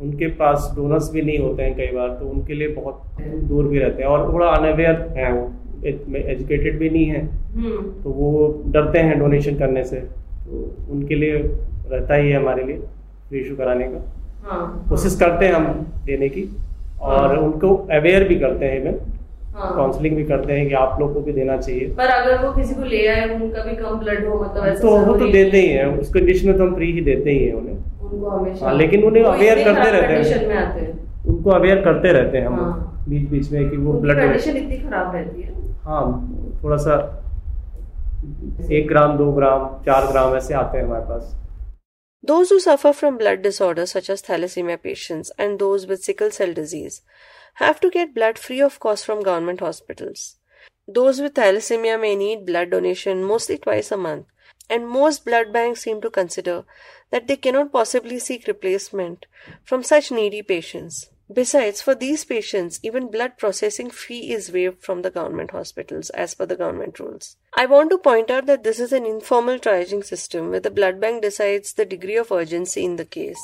उनके 0.00 0.26
पास 0.37 0.72
डोनर्स 0.76 1.11
भी 1.12 1.22
नहीं 1.22 1.38
होते 1.38 1.62
हैं 1.62 1.74
कई 1.76 1.87
बार 1.87 2.09
तो 2.18 2.28
उनके 2.28 2.55
लिए 2.55 2.68
बहुत 2.68 3.20
दूर 3.48 3.68
भी 3.68 3.78
रहते 3.78 4.02
हैं। 4.02 4.09
और 4.11 4.33
थोड़ा 4.33 4.46
अनअवेयर 4.46 5.00
हैं 5.16 5.33
वो 5.33 5.52
एजुकेटेड 5.85 6.78
भी 6.78 6.90
नहीं 6.90 7.07
है। 7.07 7.20
हम्म। 7.55 8.02
तो 8.02 8.11
वो 8.11 8.62
डरते 8.66 8.98
हैं 8.98 9.18
डोनेशन 9.18 9.59
करने 9.59 9.85
से। 9.85 10.09
तो 10.46 10.92
उनके 10.92 11.14
लिए 11.14 11.37
रहता 11.90 12.14
ही 12.14 12.31
है 12.31 12.37
हमारे 12.37 12.64
लिए 12.64 12.76
फ्री 13.28 13.40
इशू 13.40 13.57
कराने 13.57 13.85
का। 13.85 14.02
हाँ 14.44 14.87
कोशिश 14.88 15.16
करते 15.16 15.46
हैं 15.46 15.55
हम 15.55 15.87
देने 16.05 16.28
की 16.28 16.48
और 17.00 17.35
हाँ, 17.35 17.42
उनको 17.42 17.74
अवेयर 17.92 18.28
भी 18.28 18.37
करते 18.37 18.66
हैं 18.66 18.94
हाँ। 19.55 19.74
काउंसलिंग 19.76 20.16
भी 20.16 20.24
करते 20.24 20.52
हैं 20.52 20.68
कि 20.68 20.74
आप 20.74 21.00
लोग 21.00 21.14
को 21.14 21.20
भी 21.20 21.33
देना 21.33 21.57
चाहिए। 21.57 21.88
पर 21.88 22.07
अगर 22.07 22.44
वो 22.46 22.52
किसी 22.52 22.74
को 22.74 22.83
ले 22.83 23.07
आए 23.07 23.28
उनका 23.35 23.62
भी 23.64 23.76
कम 23.76 23.98
ब्लड 23.98 24.26
हो 24.28 24.40
मतलब 24.42 24.66
ऐसा 24.66 24.81
तो 24.83 24.96
वो 24.96 25.16
तो 25.18 25.28
देते 25.33 25.61
ही 25.61 25.68
हैं 25.68 25.87
उस 25.98 26.12
कंडीशन 26.12 26.48
में 26.48 26.57
तो 26.59 26.64
हम 26.64 26.74
फ्री 26.74 26.92
ही 26.92 27.00
देते 27.00 27.31
ही 27.31 27.44
हैं 27.44 27.52
उन्हें। 27.55 27.74
उनको 28.11 28.28
हमेशा। 28.28 28.66
हाँ, 28.66 28.74
लेकिन 28.74 29.02
उन्हें 29.05 29.24
अवेयर 29.24 29.64
करते 29.64 29.90
रहते 29.90 30.14
हैं। 30.14 30.72
हैं। 30.76 30.90
उनको 31.26 31.50
अवेयर 31.50 31.81
करते 31.81 32.12
रहते 32.12 32.38
हैं 32.38 32.46
हम 32.46 32.55
हाँ। 32.55 33.05
बीच 33.09 33.28
बीच 33.31 33.52
में 33.52 33.68
कि 33.70 33.76
वो 33.76 33.92
ब्लड 33.92 34.16
कंडीशन 34.16 34.57
इतनी 34.57 34.76
खराब 34.76 35.14
रहती 35.14 35.42
है। 35.42 35.52
हाँ 35.85 36.05
थोड़ा 36.64 36.76
सा 36.76 37.21
एक 38.77 38.88
ग्राम 38.88 39.17
दो 39.17 39.31
ग्राम 39.31 39.67
चार 39.86 40.07
ग्राम 40.12 40.36
ऐसे 40.36 40.53
आते 40.53 40.77
हैं 40.77 40.86
हमारे 40.86 41.05
पास 41.10 41.36
Those 42.23 42.49
who 42.49 42.60
suffer 42.60 42.91
from 42.93 43.17
blood 43.17 43.41
disorders 43.41 43.91
such 43.91 44.10
as 44.10 44.21
thalassemia 44.21 44.77
patients 44.81 45.31
and 45.38 45.60
those 45.60 45.86
with 45.88 46.03
sickle 46.03 46.31
cell 46.38 46.53
disease 46.53 47.01
have 47.62 47.79
to 47.79 47.89
get 47.89 48.15
blood 48.15 48.39
free 48.45 48.60
of 48.60 48.79
cost 48.79 49.05
from 49.05 49.21
government 49.27 49.60
hospitals. 49.60 50.36
Those 50.88 51.21
with 51.21 51.36
thalassemia 51.36 51.99
may 52.01 52.15
need 52.15 52.45
blood 52.45 52.71
donation 52.71 53.23
mostly 53.23 53.57
twice 53.57 53.91
a 53.91 53.97
month, 53.97 54.25
and 54.69 54.89
most 54.89 55.25
blood 55.25 55.53
banks 55.53 55.81
seem 55.81 56.01
to 56.01 56.10
consider 56.10 56.57
that 57.12 57.27
they 57.27 57.36
cannot 57.36 57.71
possibly 57.71 58.19
seek 58.19 58.47
replacement 58.47 59.25
from 59.63 59.83
such 59.83 60.12
needy 60.12 60.41
patients. 60.41 61.10
Besides, 61.32 61.80
for 61.80 61.94
these 61.94 62.24
patients, 62.24 62.78
even 62.82 63.10
blood 63.10 63.38
processing 63.38 63.90
fee 63.90 64.32
is 64.32 64.52
waived 64.52 64.82
from 64.82 65.02
the 65.02 65.10
government 65.10 65.52
hospitals 65.52 66.10
as 66.10 66.34
per 66.34 66.44
the 66.44 66.56
government 66.56 66.98
rules. 66.98 67.36
I 67.54 67.64
want 67.66 67.90
to 67.90 67.98
point 67.98 68.30
out 68.30 68.46
that 68.46 68.64
this 68.64 68.80
is 68.80 68.92
an 68.92 69.06
informal 69.06 69.58
triaging 69.58 70.04
system 70.04 70.50
where 70.50 70.60
the 70.60 70.70
blood 70.70 71.00
bank 71.00 71.22
decides 71.22 71.72
the 71.72 71.86
degree 71.86 72.16
of 72.16 72.32
urgency 72.32 72.84
in 72.84 72.96
the 72.96 73.04
case, 73.04 73.38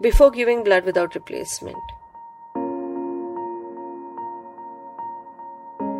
before 0.00 0.30
giving 0.30 0.64
blood 0.64 0.84
without 0.84 1.14
replacement. 1.14 1.76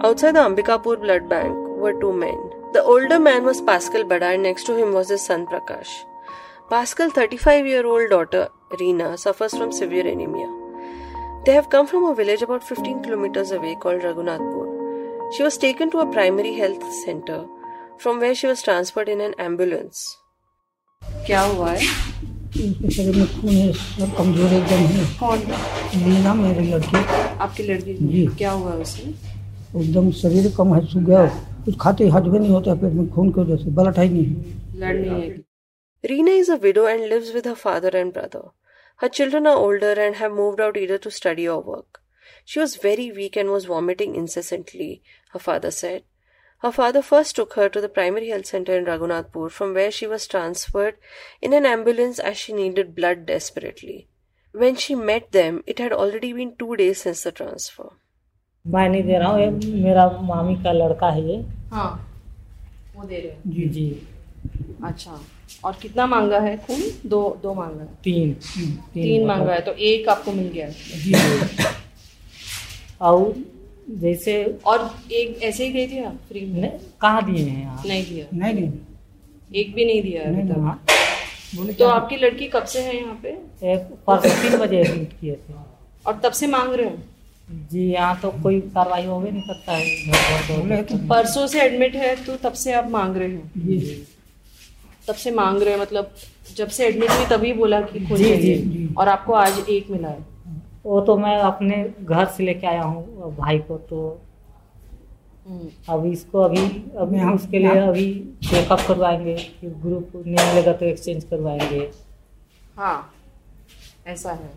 Outside 0.02 0.36
the 0.36 0.40
Ambikapur 0.40 1.00
blood 1.00 1.28
bank 1.28 1.52
were 1.76 1.98
two 2.00 2.12
men. 2.12 2.38
The 2.72 2.82
older 2.82 3.18
man 3.18 3.44
was 3.44 3.60
Pascal 3.60 4.04
Bada 4.04 4.34
and 4.34 4.44
next 4.44 4.64
to 4.64 4.76
him 4.76 4.92
was 4.92 5.08
his 5.08 5.26
son 5.26 5.46
Prakash. 5.46 6.04
Pascal's 6.70 7.12
35 7.12 7.66
year 7.66 7.84
old 7.84 8.10
daughter 8.10 8.48
Reena 8.70 9.18
suffers 9.18 9.56
from 9.56 9.72
severe 9.72 10.06
anemia. 10.06 10.57
They 11.45 11.53
have 11.53 11.69
come 11.69 11.87
from 11.87 12.05
a 12.05 12.13
village 12.15 12.41
about 12.41 12.63
15 12.63 13.01
kilometers 13.03 13.51
away 13.51 13.75
called 13.75 14.01
Raghunathpur. 14.01 14.67
She 15.35 15.43
was 15.43 15.57
taken 15.57 15.91
to 15.91 15.99
a 15.99 16.05
primary 16.11 16.53
health 16.53 16.83
center 17.05 17.39
from 17.99 18.19
where 18.19 18.35
she 18.35 18.47
was 18.47 18.61
transferred 18.61 19.09
in 19.09 19.21
an 19.21 19.33
ambulance. 19.47 20.03
क्या 21.25 21.41
हुआ 21.41 21.69
है 21.71 21.85
इनके 22.63 22.89
शरीर 22.95 23.15
में 23.15 23.27
खून 23.41 23.53
है 23.53 23.69
और 24.01 24.09
कमजोर 24.17 24.53
एकदम 24.53 24.81
है 24.93 25.05
कौन 25.19 25.39
लीना 26.07 26.33
मेरी 26.33 26.65
लड़की 26.71 27.03
आपकी 27.45 27.63
लड़की 27.63 27.93
जी। 27.93 28.25
क्या 28.37 28.51
हुआ 28.51 28.71
है 28.71 28.77
उसे 28.81 29.03
एकदम 29.81 30.11
शरीर 30.21 30.51
कम 30.57 30.73
है 30.75 30.85
सूख 30.93 31.03
गया 31.03 31.25
कुछ 31.65 31.77
खाते 31.81 32.07
हजम 32.15 32.35
नहीं 32.35 32.51
होता 32.51 32.75
पेट 32.83 32.93
में 32.93 33.09
खून 33.15 33.31
की 33.31 33.41
वजह 33.41 33.63
से 33.63 33.71
बलट 33.79 33.99
ही 33.99 34.09
नहीं 34.09 34.25
है 34.25 34.79
लड़ 34.83 34.95
नहीं 34.97 35.21
है 35.21 35.41
Reena 36.03 36.31
is 36.37 36.49
a 36.49 36.57
widow 36.57 36.85
and 36.85 37.09
lives 37.09 37.31
with 37.33 37.45
her 37.45 37.55
father 37.55 37.89
and 37.97 38.13
brother. 38.15 38.41
Her 38.97 39.09
children 39.09 39.47
are 39.47 39.57
older 39.57 39.93
and 39.93 40.15
have 40.15 40.31
moved 40.31 40.61
out 40.61 40.77
either 40.77 40.97
to 40.99 41.11
study 41.11 41.47
or 41.47 41.61
work. 41.61 42.01
She 42.45 42.59
was 42.59 42.75
very 42.77 43.11
weak 43.11 43.35
and 43.35 43.49
was 43.49 43.65
vomiting 43.65 44.15
incessantly, 44.15 45.01
her 45.31 45.39
father 45.39 45.71
said. 45.71 46.03
Her 46.59 46.71
father 46.71 47.01
first 47.01 47.35
took 47.35 47.53
her 47.55 47.67
to 47.69 47.81
the 47.81 47.89
primary 47.89 48.29
health 48.29 48.45
center 48.45 48.77
in 48.77 48.85
Raghunathpur, 48.85 49.49
from 49.51 49.73
where 49.73 49.91
she 49.91 50.07
was 50.07 50.27
transferred 50.27 50.95
in 51.41 51.53
an 51.53 51.65
ambulance 51.65 52.19
as 52.19 52.37
she 52.37 52.53
needed 52.53 52.95
blood 52.95 53.25
desperately. 53.25 54.07
When 54.53 54.75
she 54.75 54.95
met 54.95 55.31
them, 55.31 55.63
it 55.67 55.79
had 55.79 55.91
already 55.91 56.31
been 56.31 56.55
two 56.55 56.75
days 56.77 57.01
since 57.01 57.23
the 57.23 57.31
transfer. 57.31 57.89
मैं 58.67 58.87
नहीं 58.89 59.03
दे 59.03 59.17
रहा 59.19 59.29
हूँ 59.31 59.39
ये 59.41 59.49
मेरा 59.83 60.07
मामी 60.27 60.55
का 60.63 60.71
लड़का 60.71 61.09
है 61.11 61.21
ये 61.29 61.37
हाँ 61.71 61.89
वो 62.95 63.05
दे 63.07 63.19
रहे 63.19 63.31
हैं 63.31 63.51
जी 63.53 63.67
जी 63.69 63.87
अच्छा 64.85 65.19
और 65.64 65.76
कितना 65.82 66.06
मांगा 66.06 66.38
है 66.40 66.56
खून? 66.56 66.80
दो 67.06 67.38
दो 67.42 67.54
मांगा 67.54 67.82
है। 67.82 67.88
तीन। 68.04 68.32
तीन। 68.34 68.70
तीन 68.94 69.26
मांगा 69.26 69.52
है 69.52 69.60
तो 69.60 69.72
एक 69.72 70.08
आपको 70.08 70.32
मिल 70.32 70.48
गया 70.48 70.66
है। 70.66 71.72
और 73.00 73.34
जैसे 73.90 74.42
और 74.66 74.90
एक 75.12 75.42
ऐसे 75.42 75.66
ही 75.66 75.72
दे 75.72 75.86
दिया 75.86 76.10
फ्री 76.28 76.44
में? 76.46 76.78
कहाँ 77.00 77.24
दिए 77.24 77.44
हैं 77.44 77.66
आप? 77.66 77.86
नहीं 77.86 78.04
दिया। 78.04 78.26
नहीं 78.34 78.54
नहीं 78.54 78.72
एक 79.54 79.74
भी 79.74 79.84
नहीं 79.84 80.02
दिया 80.02 80.22
है 80.22 80.28
अभी 80.28 80.42
नहीं, 80.42 80.52
तक। 80.52 80.58
हाँ। 80.58 81.72
तो 81.78 81.86
आपकी 81.88 82.16
लड़की 82.16 82.46
कब 82.46 82.64
से 82.64 82.80
है 82.80 82.96
यहाँ 82.96 83.20
पे? 83.22 83.28
एक 83.72 83.94
परसों 84.06 84.42
तीन 84.42 84.58
बजे 84.58 84.80
एडमिट 84.80 85.12
किए 85.20 85.34
थे। 85.34 85.54
और 86.06 86.20
तब 86.24 86.32
से 86.32 86.46
मांग 86.46 86.72
रहे 86.74 86.86
हो? 86.86 86.96
जी 87.72 87.90
यहाँ 87.90 88.18
तो 88.22 88.30
कोई 88.42 88.60
कार्रवाई 88.60 89.04
हो 89.04 89.18
भी 89.20 89.30
नहीं 89.30 89.42
करता 89.42 89.72
है। 89.72 90.82
कि 90.82 90.94
परसों 91.08 91.46
से 91.46 91.60
एडमिट 91.62 91.94
है 91.96 92.14
तो 92.24 92.36
तब 92.36 92.52
से 92.52 92.72
आप 92.72 92.90
मांग 92.90 93.16
रहे 93.16 93.34
हो? 93.34 93.42
जी। 93.56 94.06
तब 95.08 95.14
से 95.14 95.30
मांग 95.30 95.62
रहे 95.62 95.74
हो 95.74 95.80
मतलब 95.82 96.10
जब 96.56 96.68
से 96.68 96.86
एडमिट 96.86 97.10
हुई 97.10 97.26
तभी 97.26 97.52
बोला 97.52 97.80
कि 97.80 98.00
खून 98.06 98.16
जी, 98.16 98.36
जी, 98.36 98.54
जी। 98.54 98.88
और 98.98 99.08
आपको 99.08 99.32
आज 99.32 99.58
एक 99.70 99.90
मिला 99.90 100.08
है। 100.08 100.26
वो 100.84 101.00
तो 101.00 101.16
मैं 101.16 101.36
अपने 101.38 101.76
घर 102.02 102.24
से 102.36 102.44
लेके 102.44 102.66
आया 102.66 102.82
हूँ 102.82 103.34
भाई 103.36 103.58
को 103.58 103.76
तो 103.90 104.00
हम्म, 105.48 105.68
अब 105.88 106.04
इसको 106.06 106.40
अभी 106.40 106.60
अभी 106.98 107.16
यहाँ- 107.16 107.34
उसके 107.34 107.58
लिए 107.58 107.78
अभी 107.80 108.06
चेकअप 108.48 108.80
करवाएँगे 108.88 109.36
फिर 109.60 109.70
ग्रुप 109.84 110.10
नहीं 110.16 110.46
मिलेगा 110.48 110.72
तो 110.72 110.86
एक्सचेंज 110.86 111.24
करवाएँगे। 111.24 111.90
हाँ 112.76 113.12
ऐसा 114.06 114.32
है। 114.32 114.50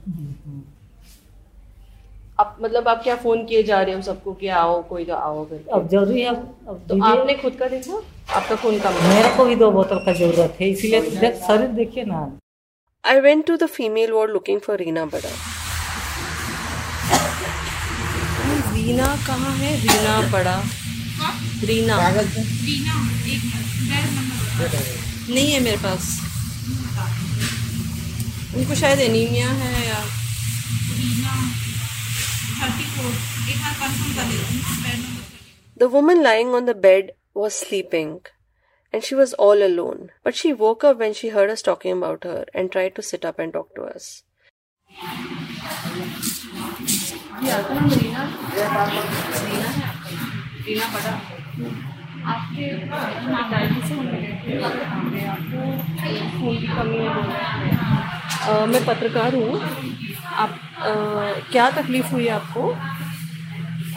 अब 2.40 2.56
मतलब 2.62 2.88
आप 2.88 3.02
क्या 3.04 3.16
फ़ोन 3.16 3.44
किए 3.46 3.64
जा 3.64 3.82
रहे 3.82 3.96
हो 3.96 4.02
सबको 4.02 4.34
कि 4.34 4.48
आओ 4.60 4.82
कोई 4.84 5.06
तो 5.06 5.14
आओ 5.16 5.44
करके 5.46 5.72
अब 5.72 5.88
ज़रूरी 5.90 6.22
है 6.22 6.36
अब 6.36 6.82
तो 6.90 7.04
आपने 7.04 7.34
खुद 7.34 7.56
का 7.56 7.68
देखा? 7.68 8.02
आपका 8.36 8.56
खून 8.56 8.80
कम 8.80 8.94
मेरे 9.08 9.30
को 9.38 9.46
भी 9.46 9.56
दो 9.56 9.72
बोतल 9.72 9.98
का 10.06 10.14
ज़रूरत 10.20 10.58
है 10.62 10.70
इसीलिए 10.70 11.02
देख 11.22 11.36
शरीर 11.48 11.68
देखिए 11.80 12.04
ना। 12.06 12.20
I 13.04 13.16
went 13.26 13.46
to 13.50 13.58
the 13.62 13.68
female 13.76 14.12
ward 14.18 14.32
looking 14.36 14.60
for 14.66 14.78
Reena 14.82 15.04
Bada. 15.14 15.32
Reena 18.76 19.08
कहाँ 19.28 19.54
है? 19.58 19.72
रीना 19.82 20.14
बड़ा। 20.32 20.56
रीना। 21.70 21.96
नहीं 25.30 25.52
है 25.52 25.60
मेरे 25.60 25.78
पास। 25.78 26.10
उनको 28.56 28.76
शायद 28.76 29.00
एनीमिया 29.00 29.50
है 29.50 29.88
या 29.88 30.00
The 35.82 35.88
woman 35.90 36.22
lying 36.24 36.50
on 36.58 36.66
the 36.66 36.76
bed 36.86 37.12
was 37.35 37.55
sleeping, 37.55 38.13
and 38.95 39.05
she 39.05 39.15
was 39.15 39.35
all 39.35 39.63
alone. 39.63 40.11
But 40.25 40.35
she 40.35 40.53
woke 40.53 40.85
up 40.85 40.99
when 40.99 41.15
she 41.15 41.29
heard 41.29 41.51
us 41.51 41.63
talking 41.63 41.93
about 41.99 42.25
her 42.25 42.45
and 42.55 42.71
tried 42.71 42.95
to 42.97 43.03
sit 43.03 43.25
up 43.25 43.39
and 43.39 43.53
talk 43.53 43.75
to 43.77 43.85
us. 43.95 44.23
Reena 50.67 50.87
बड़ा 50.93 51.11
आपके 52.33 52.65
खून 56.39 56.57
की 56.61 56.67
कमी 56.67 56.99
है 56.99 57.15
बोल 57.15 57.27
रहे 57.27 57.45
हैं। 57.65 57.85
अ, 58.49 58.67
मैं 58.67 58.85
पत्रकार 58.87 59.35
हूँ 59.35 59.61
आप 60.45 60.51
अ, 60.79 60.93
क्या 61.53 61.71
तकलीफ 61.81 62.13
हुई 62.13 62.27
आपको 62.39 62.71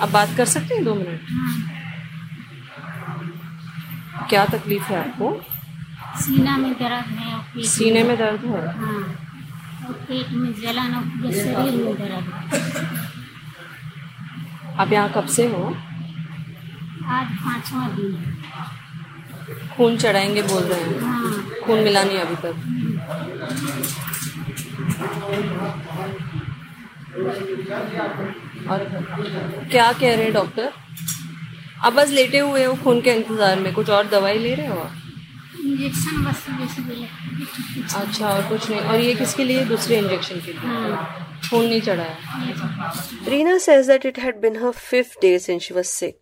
आप 0.03 0.09
बात 0.09 0.35
कर 0.37 0.45
सकते 0.55 0.75
हैं 0.75 0.83
दो 0.83 0.93
मिनट 0.95 1.19
क्या 4.28 4.44
तकलीफ़ 4.46 4.84
है 4.84 4.96
आपको? 4.98 5.30
सीना 6.20 6.56
में 6.56 6.72
दर्द 6.72 7.06
है 7.18 7.34
और 7.34 7.64
सीने 7.66 8.02
में 8.02 8.16
दर्द 8.18 8.44
है? 8.44 8.66
हाँ 8.78 9.00
और 9.86 9.92
पेट 10.08 10.28
में 10.32 10.52
जलन 10.60 10.94
और 10.96 11.02
पूरे 11.04 11.32
शरीर 11.34 11.74
में 11.84 11.94
दर्द 11.94 12.26
है। 12.52 12.60
आप 14.80 14.92
यहाँ 14.92 15.12
कब 15.16 15.26
से 15.36 15.46
हो? 15.48 15.64
आज 17.06 17.26
पाँचवा 17.40 17.88
दिन 17.96 18.14
है। 18.14 18.32
खून 19.76 19.96
चढ़ाएँगे 19.96 20.42
बोल 20.42 20.62
रहे 20.62 20.80
हैं। 20.80 21.00
हाँ। 21.00 21.32
खून 21.66 21.78
मिला 21.84 22.02
नहीं 22.04 22.18
अभी 22.18 22.36
तक। 22.36 22.54
और 28.70 28.78
क्या 29.70 29.92
कह 29.92 30.14
रहे 30.14 30.24
हैं 30.24 30.32
डॉक्टर? 30.32 30.72
आप 31.84 31.92
बस 31.92 32.10
लेटे 32.10 32.38
हुए 32.38 32.64
हो 32.64 32.74
खून 32.84 33.00
के 33.02 33.12
इंतज़ार 33.14 33.58
में 33.60 33.72
कुछ 33.74 33.90
और 33.90 34.06
दवाई 34.08 34.38
ले 34.38 34.54
रहे 34.54 34.66
हो 34.66 34.78
आप 34.80 35.00
इंजेक्शन 35.64 36.24
बस 36.24 36.46
अच्छा 37.96 38.28
और 38.28 38.48
कुछ 38.48 38.68
नहीं 38.70 38.80
और 38.80 39.00
ये 39.00 39.14
किसके 39.14 39.44
लिए 39.44 39.64
दूसरे 39.64 39.98
इंजेक्शन 39.98 40.40
के 40.46 40.52
लिए 40.52 40.60
हाँ 40.60 41.24
खून 41.50 41.66
नहीं 41.66 41.80
चढ़ा 41.88 42.04
है 42.04 43.32
Reena 43.32 43.58
says 43.64 43.90
that 43.92 44.04
it 44.10 44.20
had 44.26 44.40
been 44.44 44.60
her 44.62 44.72
fifth 44.72 45.18
day 45.24 45.38
since 45.46 45.66
she 45.66 45.74
was 45.78 45.90
sick. 46.02 46.16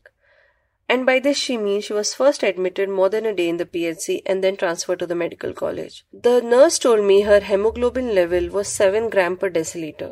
And 0.88 1.07
by 1.07 1.14
this 1.27 1.38
she 1.42 1.57
means 1.57 1.85
she 1.85 1.94
was 1.98 2.12
first 2.14 2.42
admitted 2.48 2.90
more 2.96 3.09
than 3.09 3.27
a 3.27 3.35
day 3.35 3.48
in 3.53 3.62
the 3.62 3.68
PHC 3.75 4.18
and 4.27 4.44
then 4.46 4.59
transferred 4.62 4.98
to 5.05 5.07
the 5.12 5.18
medical 5.22 5.55
college. 5.61 6.05
The 6.27 6.35
nurse 6.42 6.79
told 6.79 7.05
me 7.05 7.20
her 7.22 7.40
hemoglobin 7.53 8.14
level 8.14 8.51
was 8.59 8.77
7 8.83 9.09
gram 9.14 9.37
per 9.37 9.51
deciliter. 9.51 10.11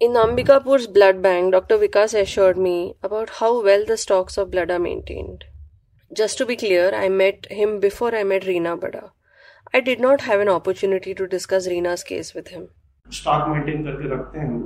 In 0.00 0.12
Ambikapur's 0.12 0.86
blood 0.86 1.20
bank, 1.20 1.52
Dr. 1.52 1.76
Vikas 1.76 2.18
assured 2.18 2.56
me 2.56 2.94
about 3.02 3.30
how 3.38 3.62
well 3.62 3.84
the 3.84 3.96
stocks 3.96 4.38
of 4.38 4.50
blood 4.50 4.70
are 4.70 4.78
maintained. 4.78 5.44
Just 6.10 6.38
to 6.38 6.46
be 6.46 6.56
clear, 6.56 6.94
I 6.94 7.08
met 7.08 7.46
him 7.50 7.80
before 7.80 8.14
I 8.14 8.24
met 8.24 8.44
Reena 8.44 8.78
Bada. 8.78 9.10
I 9.74 9.80
did 9.80 10.00
not 10.00 10.22
have 10.22 10.40
an 10.40 10.48
opportunity 10.48 11.14
to 11.14 11.26
discuss 11.26 11.68
Reena's 11.68 12.02
case 12.02 12.32
with 12.34 12.48
him. 12.48 12.68
Stock 13.06 13.48
maintain 13.48 13.84
करके 13.84 14.08
रखते 14.14 14.38
हैं 14.38 14.46
हम 14.46 14.58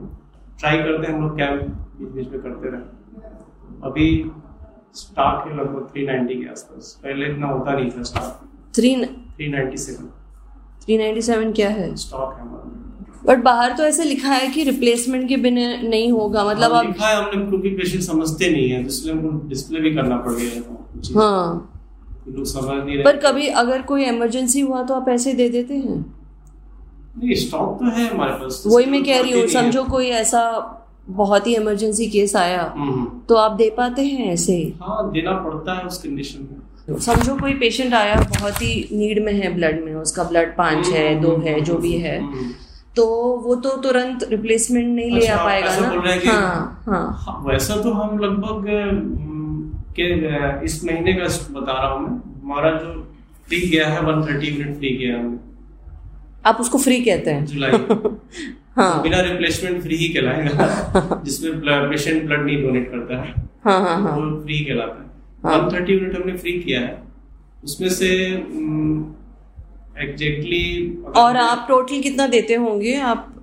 try 0.61 0.79
करते 0.79 1.07
हैं 1.07 1.15
हम 1.15 1.23
लोग 1.23 1.37
camp 1.39 1.61
बीच 1.99 2.09
बीच 2.15 2.29
में 2.33 2.41
करते 2.43 2.71
रहे 2.71 2.83
अभी 3.89 4.09
स्टॉक 5.03 5.47
है 5.47 5.57
लगभग 5.57 5.91
थ्री 5.93 6.07
नाइन्टी 6.07 6.35
के 6.43 6.49
आसपास 6.51 6.99
पहले 7.05 7.31
इतना 7.33 7.47
होता 7.47 7.75
नहीं 7.77 7.91
था 7.91 8.03
stock 8.11 8.49
three 8.77 8.95
three 9.05 9.49
ninety 9.53 9.77
seven 9.85 10.11
three 10.85 10.99
ninety 10.99 11.23
seven 11.31 11.53
क्या 11.61 11.69
है 11.79 11.95
स्टॉक 12.05 12.35
है 12.35 12.41
हमारा 12.41 12.78
बट 13.30 13.44
बाहर 13.44 13.74
तो 13.78 13.84
ऐसे 13.84 14.04
लिखा 14.04 14.30
है 14.34 14.48
कि 14.48 14.64
रिप्लेसमेंट 14.64 15.28
के 15.30 15.38
बिना 15.38 15.66
नहीं 15.82 16.12
होगा 16.12 16.44
मतलब 16.46 16.72
हाँ, 16.72 16.80
आप 16.80 16.86
लिखा 16.86 17.08
है 17.08 17.16
हमने 17.16 17.46
क्योंकि 17.50 17.70
पेशेंट 17.70 18.04
समझते 18.04 18.50
नहीं 18.52 18.70
है 18.70 18.82
तो 18.84 18.90
इसलिए 18.90 19.14
हमको 19.14 19.48
डिस्प्ले 19.50 19.80
भी 19.80 19.94
करना 19.96 20.18
पड़ 20.18 20.34
गया 20.34 21.20
हाँ। 21.20 21.76
लोग 22.28 22.46
समझ 22.46 22.74
नहीं 22.76 22.96
रहे। 22.96 23.04
पर 23.04 23.18
कभी 23.18 23.48
अगर 23.60 23.82
कोई 23.82 24.04
इमरजेंसी 24.06 24.60
हुआ 24.62 24.82
तो 24.84 24.94
आप 24.94 25.10
ऐसे 25.10 25.34
दे 25.34 25.48
देते 25.50 25.74
हैं? 25.74 25.98
नहीं 27.18 27.36
स्टॉक 27.36 27.78
तो 27.80 27.92
है 27.92 28.08
हमारे 28.10 28.32
पास 28.34 28.64
वही 28.68 28.86
मैं 28.86 29.04
कह 29.04 29.22
रही 29.22 29.32
हूँ। 29.32 29.48
समझो 29.48 29.84
कोई 29.84 30.08
ऐसा 30.18 30.42
बहुत 31.10 31.48
ही 31.48 31.56
इमरजेंसी 31.56 32.08
केस 32.08 32.36
आया 32.36 32.62
हम्म, 32.78 33.06
तो 33.30 33.36
आप 33.36 33.52
दे 33.52 33.70
पाते 33.78 34.06
हैं 34.06 34.32
ऐसे? 34.34 34.58
हाँ 34.82 35.12
देना 35.12 35.32
पड़ता 35.44 35.78
है 35.78 35.86
उस 35.86 35.98
कंडीशन 35.98 36.48
में। 36.50 36.98
समझो 37.00 37.36
कोई 37.36 37.54
पेशेंट 37.54 37.94
आया 37.94 38.16
बहुत 38.30 38.62
ही 38.62 38.74
नीड 38.92 39.24
में 39.26 39.34
है 39.34 39.54
ब्लड 39.56 39.84
में 39.86 39.94
उसका 39.96 40.24
ब्लड 40.24 40.56
पाँच 40.58 40.88
है 40.88 41.20
दो 41.22 41.36
है 41.46 41.60
जो 41.62 41.78
भी 41.78 41.94
है। 41.98 42.18
तो 42.96 43.06
वो 43.46 43.56
तो 43.56 43.70
तुरंत 43.70 44.24
रिप्लेसमेंट 44.24 44.96
नहीं 44.96 45.06
अच्छा, 45.06 45.20
ले 45.20 45.26
अच्छा, 45.26 45.42
आ 45.42 45.46
पाएगा 45.46 45.80
ना? 45.80 46.12
हैं 46.12 46.26
हाँ 46.26 46.84
हाँ। 46.86 47.44
वैसा 47.48 47.76
तो 47.76 47.92
हम 47.92 48.20
लगभग 48.20 48.66
के 50.00 50.66
इस 50.66 50.86
महीने 50.86 51.14
का 51.14 51.24
बता 51.60 51.72
रहा 51.72 51.88
हूँ 51.88 52.02
मैं। 52.02 52.40
हमारा 52.44 52.72
जो 52.72 53.14
फ्री 53.48 53.60
गया 53.60 53.88
है 53.88 54.02
वन 54.02 54.28
थर्टी 54.28 54.48
यूनिट 54.48 54.78
फ्री 54.78 54.90
गया 54.90 55.18
है। 55.18 55.40
आप 56.46 56.58
उसको 56.60 56.78
फ्री 56.78 57.02
कहते 57.02 57.32
हैं। 57.32 57.46
जुलाई। 57.46 57.72
हाँ। 58.76 59.02
बिना 59.02 59.20
रिप्लेसमेंट 59.20 59.82
फ्री 59.82 59.96
ही 59.96 60.10
कहलाएगा। 60.10 61.22
जिसमें 61.26 61.60
पेशेंट 61.62 62.26
ब्लड 62.26 62.46
नहीं 62.46 62.64
डोनेट 62.64 62.92
करता 62.92 63.22
है। 63.22 63.34
हाँ 63.66 63.82
हाँ 63.82 64.02
हाँ। 64.02 64.12
वो 64.12 64.44
फ्री 64.44 64.60
कहलाता 64.60 65.02
है। 65.02 65.10
हाँ। 65.44 65.62
वन 65.62 65.74
थर्टी 65.74 65.94
यूनिट 65.94 66.16
हमने 66.16 66.38
फ्री 66.38 66.52
किया 66.52 66.80
है। 66.80 67.04
उसमें 67.64 67.90
से 67.90 68.38
एग्जैक्टली 70.02 70.64
और 71.18 71.38
आप 71.38 71.66
टोटल 71.70 72.02
कितना 72.02 72.28
देते 72.28 72.56
होंगे? 72.56 72.96
आप 73.02 73.36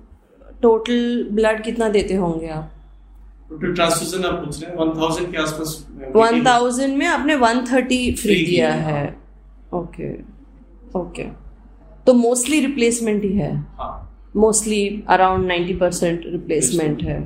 टोटल 0.61 1.27
ब्लड 1.31 1.63
कितना 1.63 1.89
देते 1.89 2.13
होंगे 2.15 2.47
आप? 2.49 2.71
टोटल 3.49 3.73
ट्रांसफ्यूजन 3.73 4.25
आप 4.25 4.43
पूछ 4.45 4.61
रहे 4.61 4.71
हैं 4.71 4.77
वन 4.77 4.89
थाउज़ेंड 4.99 5.31
के 5.31 5.37
आसपास 5.37 5.85
वन 6.15 6.43
थाउज़ेंड 6.45 6.97
में 6.97 7.05
आपने 7.07 7.35
वन 7.37 7.65
थर्टी 7.65 7.99
फ्री 8.15 8.35
दिया 8.35 8.45
किया 8.45 8.71
है। 8.87 9.05
ओके 9.73 10.11
ओके 10.99 11.23
तो 12.07 12.13
मोस्टली 12.13 12.59
रिप्लेसमेंट 12.59 13.23
ही 13.23 13.31
है। 13.37 13.53
हाँ। 13.79 14.03
Mostly 14.35 15.03
around 15.09 15.47
ninety 15.47 15.73
percent 15.75 16.21
replacement 16.25 17.01
है। 17.03 17.17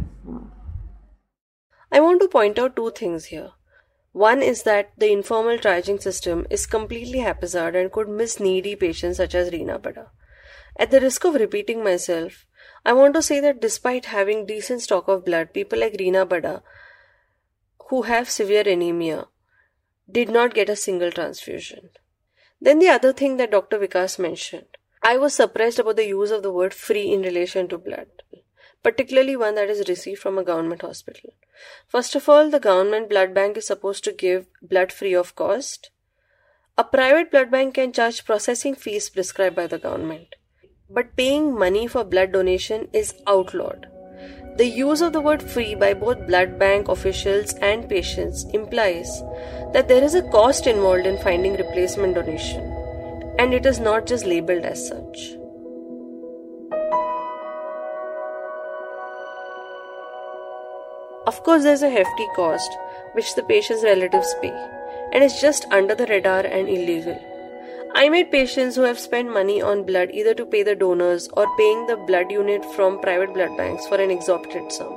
I 1.91 1.99
want 1.99 2.19
to 2.19 2.27
point 2.33 2.59
out 2.59 2.75
two 2.75 2.89
things 2.99 3.25
here. 3.31 3.47
One 4.13 4.41
is 4.41 4.63
that 4.63 4.91
the 4.97 5.11
informal 5.11 5.57
triaging 5.57 6.01
system 6.01 6.45
is 6.49 6.65
completely 6.65 7.19
haphazard 7.19 7.75
and 7.75 7.91
could 7.91 8.09
miss 8.09 8.39
needy 8.39 8.75
patients 8.75 9.17
such 9.17 9.33
as 9.33 9.49
Reena 9.51 9.79
Bada. 9.79 10.07
At 10.75 10.91
the 10.91 10.99
risk 10.99 11.23
of 11.23 11.35
repeating 11.35 11.83
myself, 11.83 12.45
I 12.85 12.93
want 12.93 13.13
to 13.13 13.21
say 13.21 13.39
that 13.39 13.61
despite 13.61 14.05
having 14.05 14.45
decent 14.45 14.81
stock 14.81 15.07
of 15.07 15.23
blood, 15.23 15.53
people 15.53 15.79
like 15.79 15.93
Reena 15.93 16.27
Bada, 16.27 16.61
who 17.89 18.03
have 18.03 18.29
severe 18.29 18.67
anemia, 18.67 19.27
did 20.09 20.29
not 20.29 20.53
get 20.53 20.69
a 20.69 20.75
single 20.75 21.11
transfusion. 21.11 21.89
Then 22.59 22.79
the 22.79 22.89
other 22.89 23.13
thing 23.13 23.37
that 23.37 23.51
Dr. 23.51 23.79
Vikas 23.79 24.19
mentioned, 24.19 24.77
I 25.01 25.17
was 25.17 25.33
surprised 25.33 25.79
about 25.79 25.95
the 25.95 26.07
use 26.07 26.31
of 26.31 26.43
the 26.43 26.51
word 26.51 26.73
free 26.73 27.11
in 27.11 27.21
relation 27.21 27.67
to 27.69 27.77
blood, 27.77 28.07
particularly 28.83 29.35
one 29.35 29.55
that 29.55 29.69
is 29.69 29.87
received 29.87 30.19
from 30.19 30.37
a 30.37 30.43
government 30.43 30.81
hospital. 30.81 31.31
First 31.87 32.15
of 32.15 32.27
all, 32.27 32.49
the 32.49 32.59
government 32.59 33.09
blood 33.09 33.33
bank 33.33 33.57
is 33.57 33.67
supposed 33.67 34.03
to 34.05 34.11
give 34.11 34.47
blood 34.61 34.91
free 34.91 35.13
of 35.13 35.35
cost. 35.35 35.91
A 36.77 36.83
private 36.83 37.29
blood 37.29 37.51
bank 37.51 37.75
can 37.75 37.93
charge 37.93 38.25
processing 38.25 38.75
fees 38.75 39.09
prescribed 39.09 39.55
by 39.55 39.67
the 39.67 39.77
government. 39.77 40.35
But 40.89 41.15
paying 41.15 41.57
money 41.57 41.87
for 41.87 42.03
blood 42.03 42.31
donation 42.31 42.87
is 42.91 43.13
outlawed. 43.27 43.87
The 44.57 44.65
use 44.65 45.01
of 45.01 45.13
the 45.13 45.21
word 45.21 45.41
free 45.41 45.75
by 45.75 45.93
both 45.93 46.27
blood 46.27 46.59
bank 46.59 46.87
officials 46.89 47.53
and 47.55 47.87
patients 47.87 48.45
implies 48.53 49.21
that 49.73 49.87
there 49.87 50.03
is 50.03 50.15
a 50.15 50.29
cost 50.29 50.67
involved 50.67 51.05
in 51.05 51.17
finding 51.19 51.53
replacement 51.53 52.15
donation, 52.15 52.61
and 53.39 53.53
it 53.53 53.65
is 53.65 53.79
not 53.79 54.05
just 54.05 54.25
labeled 54.25 54.65
as 54.65 54.85
such. 54.85 55.40
Of 61.31 61.43
course, 61.43 61.63
there's 61.63 61.81
a 61.81 61.89
hefty 61.89 62.27
cost 62.35 62.77
which 63.13 63.35
the 63.35 63.43
patient's 63.43 63.83
relatives 63.85 64.35
pay, 64.41 64.51
and 65.13 65.23
it's 65.23 65.39
just 65.39 65.65
under 65.71 65.95
the 65.95 66.07
radar 66.07 66.41
and 66.41 66.67
illegal. 66.67 67.17
I 67.95 68.09
met 68.09 68.31
patients 68.31 68.75
who 68.75 68.81
have 68.81 68.99
spent 68.99 69.33
money 69.33 69.61
on 69.61 69.85
blood 69.85 70.11
either 70.11 70.33
to 70.33 70.45
pay 70.45 70.63
the 70.63 70.75
donors 70.75 71.29
or 71.33 71.45
paying 71.57 71.87
the 71.87 71.95
blood 71.95 72.31
unit 72.31 72.65
from 72.73 72.99
private 72.99 73.33
blood 73.33 73.55
banks 73.55 73.87
for 73.87 73.95
an 73.95 74.11
exorbitant 74.11 74.73
sum. 74.73 74.91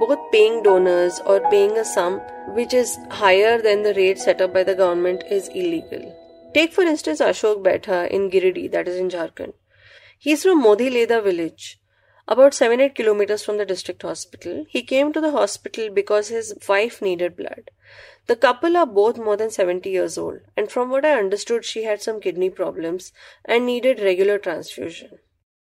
Both 0.00 0.30
paying 0.32 0.62
donors 0.62 1.20
or 1.26 1.40
paying 1.50 1.76
a 1.76 1.84
sum 1.84 2.20
which 2.54 2.72
is 2.72 2.96
higher 3.10 3.60
than 3.60 3.82
the 3.82 3.94
rate 3.94 4.18
set 4.18 4.40
up 4.40 4.54
by 4.54 4.64
the 4.64 4.74
government 4.74 5.24
is 5.30 5.48
illegal. 5.48 6.06
Take 6.54 6.72
for 6.72 6.84
instance 6.84 7.20
Ashok 7.20 7.62
Betha 7.62 8.08
in 8.14 8.30
Giridih, 8.30 8.70
that 8.72 8.88
is 8.88 8.96
in 8.96 9.10
Jharkhand. 9.10 9.52
He's 10.18 10.42
from 10.42 10.62
Modi 10.62 10.88
Leda 10.88 11.20
village, 11.20 11.79
about 12.30 12.54
7 12.54 12.80
8 12.80 12.94
kilometers 12.94 13.44
from 13.44 13.56
the 13.58 13.66
district 13.66 14.02
hospital. 14.02 14.64
He 14.68 14.82
came 14.82 15.12
to 15.12 15.20
the 15.20 15.32
hospital 15.32 15.90
because 15.90 16.28
his 16.28 16.52
wife 16.68 17.00
needed 17.02 17.36
blood. 17.36 17.70
The 18.28 18.36
couple 18.36 18.76
are 18.76 18.86
both 18.86 19.18
more 19.18 19.36
than 19.36 19.50
70 19.50 19.90
years 19.90 20.16
old, 20.16 20.38
and 20.56 20.70
from 20.70 20.90
what 20.90 21.04
I 21.04 21.18
understood, 21.18 21.64
she 21.64 21.84
had 21.84 22.00
some 22.02 22.20
kidney 22.20 22.50
problems 22.50 23.12
and 23.44 23.66
needed 23.66 24.06
regular 24.10 24.38
transfusion. 24.46 25.18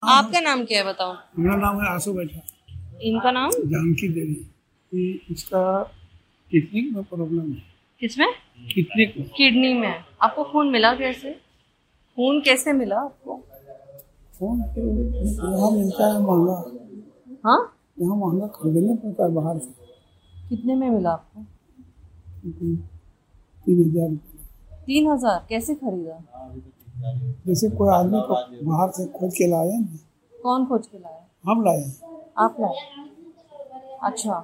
आपका 0.03 0.41
नाम 0.41 0.65
क्या 0.71 0.79
है 0.79 0.85
बताओ 0.87 1.13
मेरा 1.39 1.57
नाम 1.57 1.81
है 1.81 1.89
आशु 1.91 2.13
बैठा 2.13 2.41
इनका 3.11 3.31
नाम 3.33 3.51
जानकी 3.73 4.09
देवी 4.17 4.35
ये 4.93 5.13
इसका 5.33 5.63
किडनी 6.51 6.83
में 6.95 7.05
प्रॉब्लम 7.05 7.53
है 7.53 7.63
किसमें 8.01 8.33
किडनी 8.75 9.07
किडनी 9.37 9.73
में 9.75 9.89
आपको 9.89 10.45
खून 10.53 10.71
मिला 10.71 10.95
कैसे 10.97 11.33
खून 12.19 12.41
कैसे 12.49 12.73
मिला 12.73 12.99
आपको 13.01 13.37
यहाँ 14.43 15.71
मिलता 15.71 16.07
है 16.13 16.21
महँगा। 16.23 16.57
हाँ? 17.45 17.61
यहाँ 18.01 18.17
महँगा 18.17 18.47
खरीदना 18.55 18.95
पड़ता 18.95 19.25
है 19.25 19.31
बाहर 19.35 19.59
से। 19.59 19.73
कितने 20.49 20.75
में 20.75 20.89
मिला 20.91 21.11
आपको? 21.11 21.45
तीन 23.67 23.81
हज़ार 23.81 24.17
तीन 24.87 25.11
हज़ार? 25.11 25.45
कैसे 25.49 25.75
खरीदा? 25.75 26.17
जैसे 27.47 27.69
कोई 27.71 27.89
आदमी 27.95 28.21
को 28.29 28.35
बाहर 28.67 28.91
से 28.97 29.07
खोज 29.13 29.35
के 29.37 29.47
लाए 29.51 29.79
ना 29.79 29.99
कौन 30.35 30.67
खोज 30.67 30.87
के 30.87 30.99
लाया? 30.99 31.23
हम 31.45 31.65
लाए 31.65 31.85
आप 32.39 32.57
लाए? 32.61 32.77
अच्छा। 34.03 34.35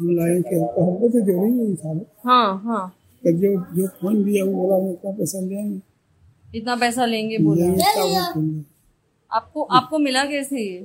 हम 0.00 0.10
लाए 0.16 0.40
कि 0.42 0.54
हमको 0.56 0.84
हमको 0.84 1.08
तो 1.08 1.20
ज़रूरी 1.20 1.50
नहीं 1.50 1.76
था। 1.76 1.90
हाँ 2.24 2.62
हाँ। 2.64 2.88
तो 3.22 3.32
जो 3.32 3.48
जो 3.74 3.86
फ़ोन 4.00 4.22
दिया 4.24 4.44
वो 4.44 4.52
बोला 4.52 4.76
मैं 4.84 4.92
इतना 4.92 5.10
पैसा 5.18 5.40
लेंगे 5.40 5.80
इतना 6.58 6.76
पैसा 6.76 7.04
लेंगे 7.06 7.38
बोला। 7.38 7.64
आपको 9.34 9.62
आपको 9.78 9.98
मिला 9.98 10.24
कैसे 10.30 10.62
ये 10.62 10.80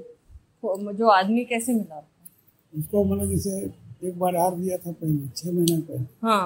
जो 0.99 1.07
आदमी 1.09 1.43
कैसे 1.45 1.73
मिला 1.73 1.95
आपको 1.95 2.79
उसको 2.79 3.03
मतलब 3.03 3.29
जैसे 3.29 4.07
एक 4.07 4.19
बार 4.19 4.35
हार 4.35 4.55
दिया 4.55 4.77
था 4.77 4.91
पहले 4.91 5.27
छह 5.37 5.51
महीना 5.51 5.79
पहले 5.87 6.27
हाँ 6.27 6.45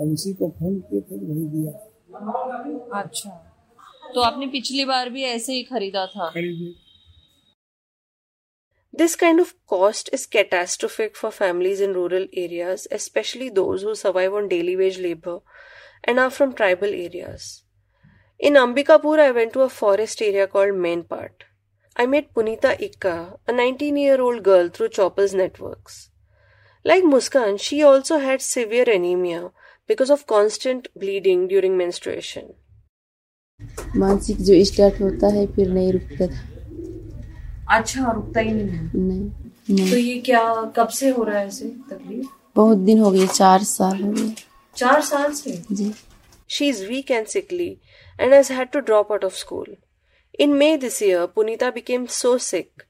अब 0.00 0.12
उसी 0.12 0.32
को 0.34 0.48
फ़ोन 0.58 0.78
किए 0.90 1.00
थे 1.00 1.16
वही 1.16 1.46
दिया 1.54 3.00
अच्छा 3.00 3.30
तो 4.14 4.20
आपने 4.20 4.46
पिछली 4.52 4.84
बार 4.84 5.10
भी 5.10 5.22
ऐसे 5.24 5.52
ही 5.52 5.62
खरीदा 5.72 6.06
था 6.14 6.30
This 8.94 9.14
kind 9.14 9.40
of 9.40 9.50
cost 9.68 10.08
is 10.12 10.26
catastrophic 10.26 11.16
for 11.16 11.30
families 11.30 11.80
in 11.80 11.92
rural 11.94 12.24
areas, 12.34 12.86
especially 12.90 13.48
those 13.48 13.82
who 13.82 13.94
survive 13.94 14.34
on 14.34 14.48
daily 14.48 14.74
wage 14.76 14.98
labor 14.98 15.38
and 16.04 16.18
are 16.18 16.30
from 16.30 16.54
tribal 16.54 16.88
areas. 16.88 17.62
In 18.40 18.54
Ambikapur, 18.54 19.18
I 19.18 19.32
went 19.32 19.52
to 19.52 19.60
a 19.60 19.68
forest 19.68 20.22
area 20.22 20.46
called 20.46 20.70
Mainpat. 20.70 21.30
I 21.96 22.06
met 22.06 22.32
Punita 22.32 22.74
Ikka, 22.80 23.36
a 23.46 23.52
19 23.52 23.98
year 23.98 24.18
old 24.18 24.42
girl, 24.42 24.70
through 24.70 24.88
Chaupal's 24.88 25.34
Networks. 25.34 26.08
Like 26.84 27.04
Muskan, 27.04 27.60
she 27.60 27.82
also 27.82 28.18
had 28.18 28.40
severe 28.40 28.88
anemia 28.88 29.50
because 29.86 30.08
of 30.08 30.26
constant 30.26 30.88
bleeding 30.96 31.48
during 31.48 31.76
menstruation. 31.76 32.54
मानसिक 33.96 34.36
जो 34.48 34.64
start 34.64 35.00
होता 35.00 35.28
है 35.34 35.46
फिर 35.54 35.68
नहीं 35.70 35.92
रुकता 35.92 36.26
था 36.26 37.76
अच्छा 37.76 38.12
रुकता 38.12 38.40
ही 38.40 38.52
नहीं 38.52 38.88
नहीं, 38.94 39.30
नहीं। 39.70 39.90
तो 39.90 39.96
ये 39.96 40.18
क्या 40.28 40.40
कब 40.76 40.88
से 40.98 41.08
हो 41.08 41.24
रहा 41.24 41.38
है 41.38 41.46
ऐसे 41.46 41.66
तकलीफ 41.90 42.28
बहुत 42.56 42.78
दिन 42.86 42.98
हो 42.98 43.10
गए 43.10 43.26
चार 43.26 43.62
साल 43.72 44.00
हो 44.02 44.12
गए 44.12 44.34
चार 44.76 45.00
साल 45.10 45.32
से 45.32 45.62
जी 45.72 45.92
she 46.50 46.68
is 46.68 46.82
weak 46.88 47.10
and 47.10 47.26
sickly 47.26 47.76
and 48.19 48.33
has 48.33 48.49
had 48.49 48.71
to 48.73 48.81
drop 48.81 49.11
out 49.11 49.23
of 49.23 49.35
school. 49.35 49.65
In 50.33 50.57
May 50.57 50.75
this 50.77 51.01
year, 51.01 51.27
Punita 51.27 51.73
became 51.73 52.07
so 52.07 52.37
sick 52.37 52.85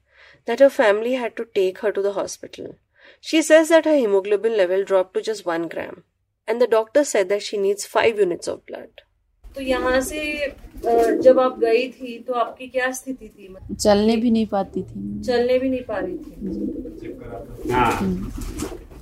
that 0.46 0.60
her 0.60 0.70
family 0.70 1.14
had 1.14 1.36
to 1.36 1.44
take 1.54 1.78
her 1.80 1.92
to 1.92 2.02
the 2.02 2.12
hospital. 2.12 2.76
She 3.20 3.40
says 3.42 3.68
that 3.70 3.84
her 3.84 3.96
hemoglobin 3.96 4.56
level 4.56 4.84
dropped 4.84 5.14
to 5.14 5.22
just 5.22 5.44
1 5.46 5.68
gram, 5.68 6.04
and 6.48 6.60
the 6.60 6.66
doctor 6.66 7.04
said 7.04 7.28
that 7.28 7.42
she 7.42 7.56
needs 7.56 7.86
5 7.86 8.18
units 8.18 8.48
of 8.54 8.64
blood. 8.66 9.02
तो 9.54 9.62
यहाँ 9.62 10.00
से 10.06 10.20
अ, 10.46 10.92
जब 11.26 11.38
आप 11.40 11.58
गई 11.58 11.88
थी 11.92 12.18
तो 12.26 12.32
आपकी 12.40 12.66
क्या 12.68 12.90
स्थिति 12.92 13.28
थी 13.28 13.48
मतलब 13.52 13.76
चलने 13.76 14.16
भी 14.24 14.30
नहीं 14.30 14.46
पाती 14.46 14.82
थी 14.82 15.22
चलने 15.26 15.58
भी 15.58 15.68
नहीं 15.68 15.82
पा 15.90 15.98
रही 15.98 16.16
थी 16.18 16.34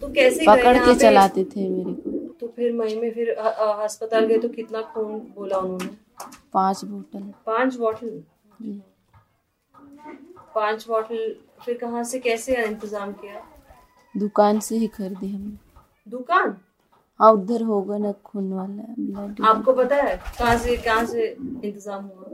तो 0.01 0.07
कैसे 0.13 0.45
पकड़ 0.45 0.77
के 0.77 0.95
चलाते 0.99 1.43
थे 1.45 1.67
मेरे 1.69 1.93
को। 1.93 2.17
तो 2.39 2.47
फिर 2.47 2.73
मई 2.73 2.95
में 2.95 3.11
फिर 3.13 3.29
अस्पताल 3.31 4.25
गए 4.25 4.37
तो 4.39 4.49
कितना 4.49 4.81
खून 4.93 5.19
बोला 5.35 5.57
उन्होंने? 5.57 5.89
पाँच 6.53 6.83
बोतल। 6.85 7.23
पाँच 7.45 7.75
बॉटल? 7.77 8.21
जी। 8.61 8.81
पाँच 10.55 10.87
बॉटल 10.87 11.35
फिर 11.65 11.77
कहाँ 11.77 12.03
से 12.03 12.19
कैसे 12.19 12.55
इंतज़ाम 12.63 13.11
किया? 13.13 13.41
दुकान 14.15 14.59
से 14.59 14.77
ही 14.77 14.87
खरीदी 14.87 15.27
हमने। 15.27 15.57
दुकान? 16.07 16.55
हाँ 17.19 17.31
उधर 17.33 17.63
होगा 17.63 17.97
ना 17.97 18.11
खून 18.25 18.51
वाला 18.53 18.83
ब्लड 18.99 19.45
आपको 19.45 19.73
पता 19.73 19.95
है 19.95 20.15
कहाँ 20.17 20.57
से 20.57 20.75
कहाँ 20.77 21.05
से 21.05 21.27
इंतज़ाम 21.27 22.03
हुआ? 22.03 22.25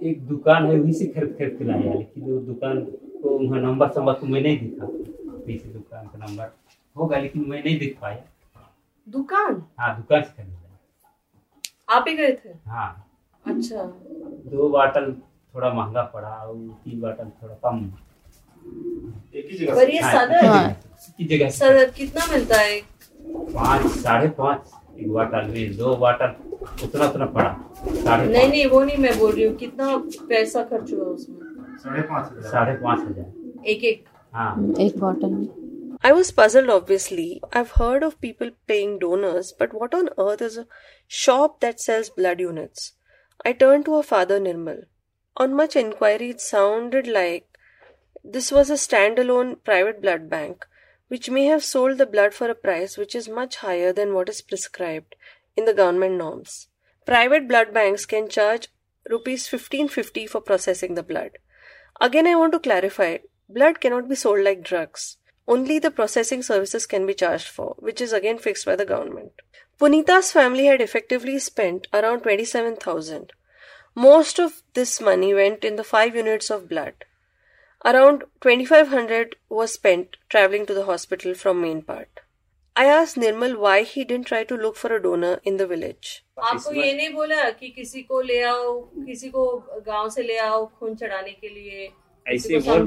एक 0.00 0.26
दुकान 0.28 0.66
है 0.66 0.78
वहीं 0.78 0.92
से 0.92 1.06
खरीद 1.06 1.34
खरीद 1.38 1.56
के 1.58 1.64
लाया 1.64 1.94
लेकिन 1.94 2.24
वो 2.24 2.38
दुकान 2.46 2.80
को 3.22 3.38
वहाँ 3.38 3.60
नंबर 3.62 3.88
संबर 3.90 4.12
तो 4.20 4.26
मैं 4.26 4.40
नहीं 4.42 4.58
दिखा। 4.58 4.86
पीछे 5.46 5.68
दुकान 5.68 6.06
का 6.06 6.26
नंबर। 6.26 6.52
होगा 6.96 7.18
लेकिन 7.18 7.44
मैं 7.48 7.62
नहीं 7.64 7.78
दिख 7.78 7.96
पाया। 8.00 8.22
दुकान? 9.06 9.62
हाँ 9.80 9.96
दुकान 9.96 10.22
से 10.22 10.42
खरीदा 10.42 11.96
आप 11.96 12.04
ही 12.08 12.14
गए 12.16 12.32
थे? 12.32 12.48
हाँ। 12.66 12.90
अच्छा। 13.44 13.82
दो 14.52 14.68
बाटल 14.68 15.12
थोड़ा 15.54 15.72
महँगा 15.72 16.02
पड़ा 16.14 16.28
और 16.28 16.54
तीन 16.84 17.00
बाटल 17.00 17.30
थोड़ा 17.42 17.54
कम। 17.64 17.84
एक 19.34 19.48
ही 19.50 19.56
जगह 19.58 19.74
पर 19.74 19.90
ये 19.90 20.00
हाँ, 20.00 20.12
एक 20.14 20.30
ही 20.30 20.36
जगह- 20.36 21.16
की 21.18 21.24
जगह 21.36 21.50
से। 21.50 21.86
कितना 21.96 22.26
मिलता 22.32 22.56
है? 22.60 22.80
पाँच 23.54 23.86
साढ़े 23.90 24.28
पाँच 24.28 24.70
एक 25.00 25.12
बाटल 25.12 25.46
में 25.50 25.76
दो 25.76 25.94
बाटल 25.96 26.34
उतना 26.84 27.06
उतना 27.06 27.26
पड़ा। 27.26 27.52
साढ़े 28.04 28.26
नहीं 28.26 28.48
नहीं 28.48 28.66
वो 28.66 28.82
नहीं 28.84 28.96
मैं 28.96 29.18
बोल 29.18 29.32
रही 29.32 29.44
हूँ 29.44 29.54
कितना 29.56 29.96
पैसा 30.28 30.62
खर्च 30.64 30.92
हुआ 30.92 31.04
उसमें? 31.04 31.38
साढ़े 31.76 32.02
पाँच 32.02 32.30
हज़ार। 32.32 32.50
साढ़े 32.52 32.74
पाँच 32.76 33.00
हज़ार। 33.00 33.64
एक 33.66 33.84
एक। 33.84 34.04
हाँ। 34.32 34.74
एक 34.80 34.98
बॉटल 34.98 35.30
में। 35.30 35.63
I 36.06 36.12
was 36.12 36.30
puzzled, 36.32 36.68
obviously. 36.68 37.40
I've 37.50 37.70
heard 37.72 38.02
of 38.02 38.20
people 38.20 38.50
paying 38.66 38.98
donors, 38.98 39.54
but 39.58 39.72
what 39.72 39.94
on 39.94 40.10
earth 40.18 40.42
is 40.42 40.58
a 40.58 40.66
shop 41.06 41.60
that 41.60 41.80
sells 41.80 42.10
blood 42.10 42.40
units? 42.40 42.92
I 43.42 43.54
turned 43.54 43.86
to 43.86 43.96
her 43.96 44.02
father, 44.02 44.38
Nirmal. 44.38 44.82
On 45.38 45.56
much 45.56 45.76
inquiry, 45.76 46.28
it 46.28 46.42
sounded 46.42 47.06
like 47.06 47.48
this 48.22 48.52
was 48.52 48.68
a 48.68 48.74
standalone 48.74 49.64
private 49.64 50.02
blood 50.02 50.28
bank, 50.28 50.66
which 51.08 51.30
may 51.30 51.46
have 51.46 51.64
sold 51.64 51.96
the 51.96 52.04
blood 52.04 52.34
for 52.34 52.50
a 52.50 52.54
price 52.54 52.98
which 52.98 53.14
is 53.14 53.26
much 53.26 53.56
higher 53.56 53.90
than 53.90 54.12
what 54.12 54.28
is 54.28 54.42
prescribed 54.42 55.16
in 55.56 55.64
the 55.64 55.72
government 55.72 56.16
norms. 56.16 56.68
Private 57.06 57.48
blood 57.48 57.72
banks 57.72 58.04
can 58.04 58.28
charge 58.28 58.68
rupees 59.08 59.50
1550 59.50 60.26
for 60.26 60.42
processing 60.42 60.96
the 60.96 61.02
blood. 61.02 61.38
Again, 61.98 62.26
I 62.26 62.34
want 62.34 62.52
to 62.52 62.58
clarify 62.58 63.18
blood 63.48 63.80
cannot 63.80 64.06
be 64.06 64.14
sold 64.14 64.44
like 64.44 64.62
drugs. 64.62 65.16
Only 65.46 65.78
the 65.78 65.90
processing 65.90 66.42
services 66.42 66.86
can 66.86 67.06
be 67.06 67.14
charged 67.14 67.48
for, 67.48 67.74
which 67.78 68.00
is 68.00 68.12
again 68.12 68.38
fixed 68.38 68.64
by 68.64 68.76
the 68.76 68.86
government. 68.86 69.32
Punita's 69.78 70.32
family 70.32 70.66
had 70.66 70.80
effectively 70.80 71.38
spent 71.38 71.86
around 71.92 72.22
27,000. 72.22 73.32
Most 73.94 74.38
of 74.38 74.62
this 74.72 75.00
money 75.00 75.34
went 75.34 75.64
in 75.64 75.76
the 75.76 75.84
five 75.84 76.16
units 76.16 76.50
of 76.50 76.68
blood. 76.68 77.04
Around 77.84 78.24
2500 78.40 79.36
was 79.50 79.74
spent 79.74 80.16
traveling 80.30 80.64
to 80.66 80.74
the 80.74 80.86
hospital 80.86 81.34
from 81.34 81.62
Mainpat. 81.62 82.06
I 82.76 82.86
asked 82.86 83.16
Nirmal 83.16 83.58
why 83.58 83.82
he 83.82 84.04
didn't 84.04 84.26
try 84.26 84.42
to 84.44 84.56
look 84.56 84.76
for 84.76 84.92
a 84.92 85.00
donor 85.00 85.40
in 85.44 85.58
the 85.58 85.66
village. 85.66 86.24
ये 86.36 86.92
नहीं 86.94 87.12
बोला 87.14 87.50
कि 87.58 87.68
किसी 87.76 88.02
को 88.02 88.20
ले 88.20 88.40
आओ 88.42 88.72
किसी 89.06 89.28
को 89.30 89.44
गांव 89.86 90.08
से 90.10 90.22
ले 90.22 90.38
आओ 90.38 90.64
खून 90.78 90.94
चढ़ाने 90.96 91.32
के 91.40 91.48
लिए 91.48 91.88
ऐसे 92.34 92.58
बोल 92.68 92.86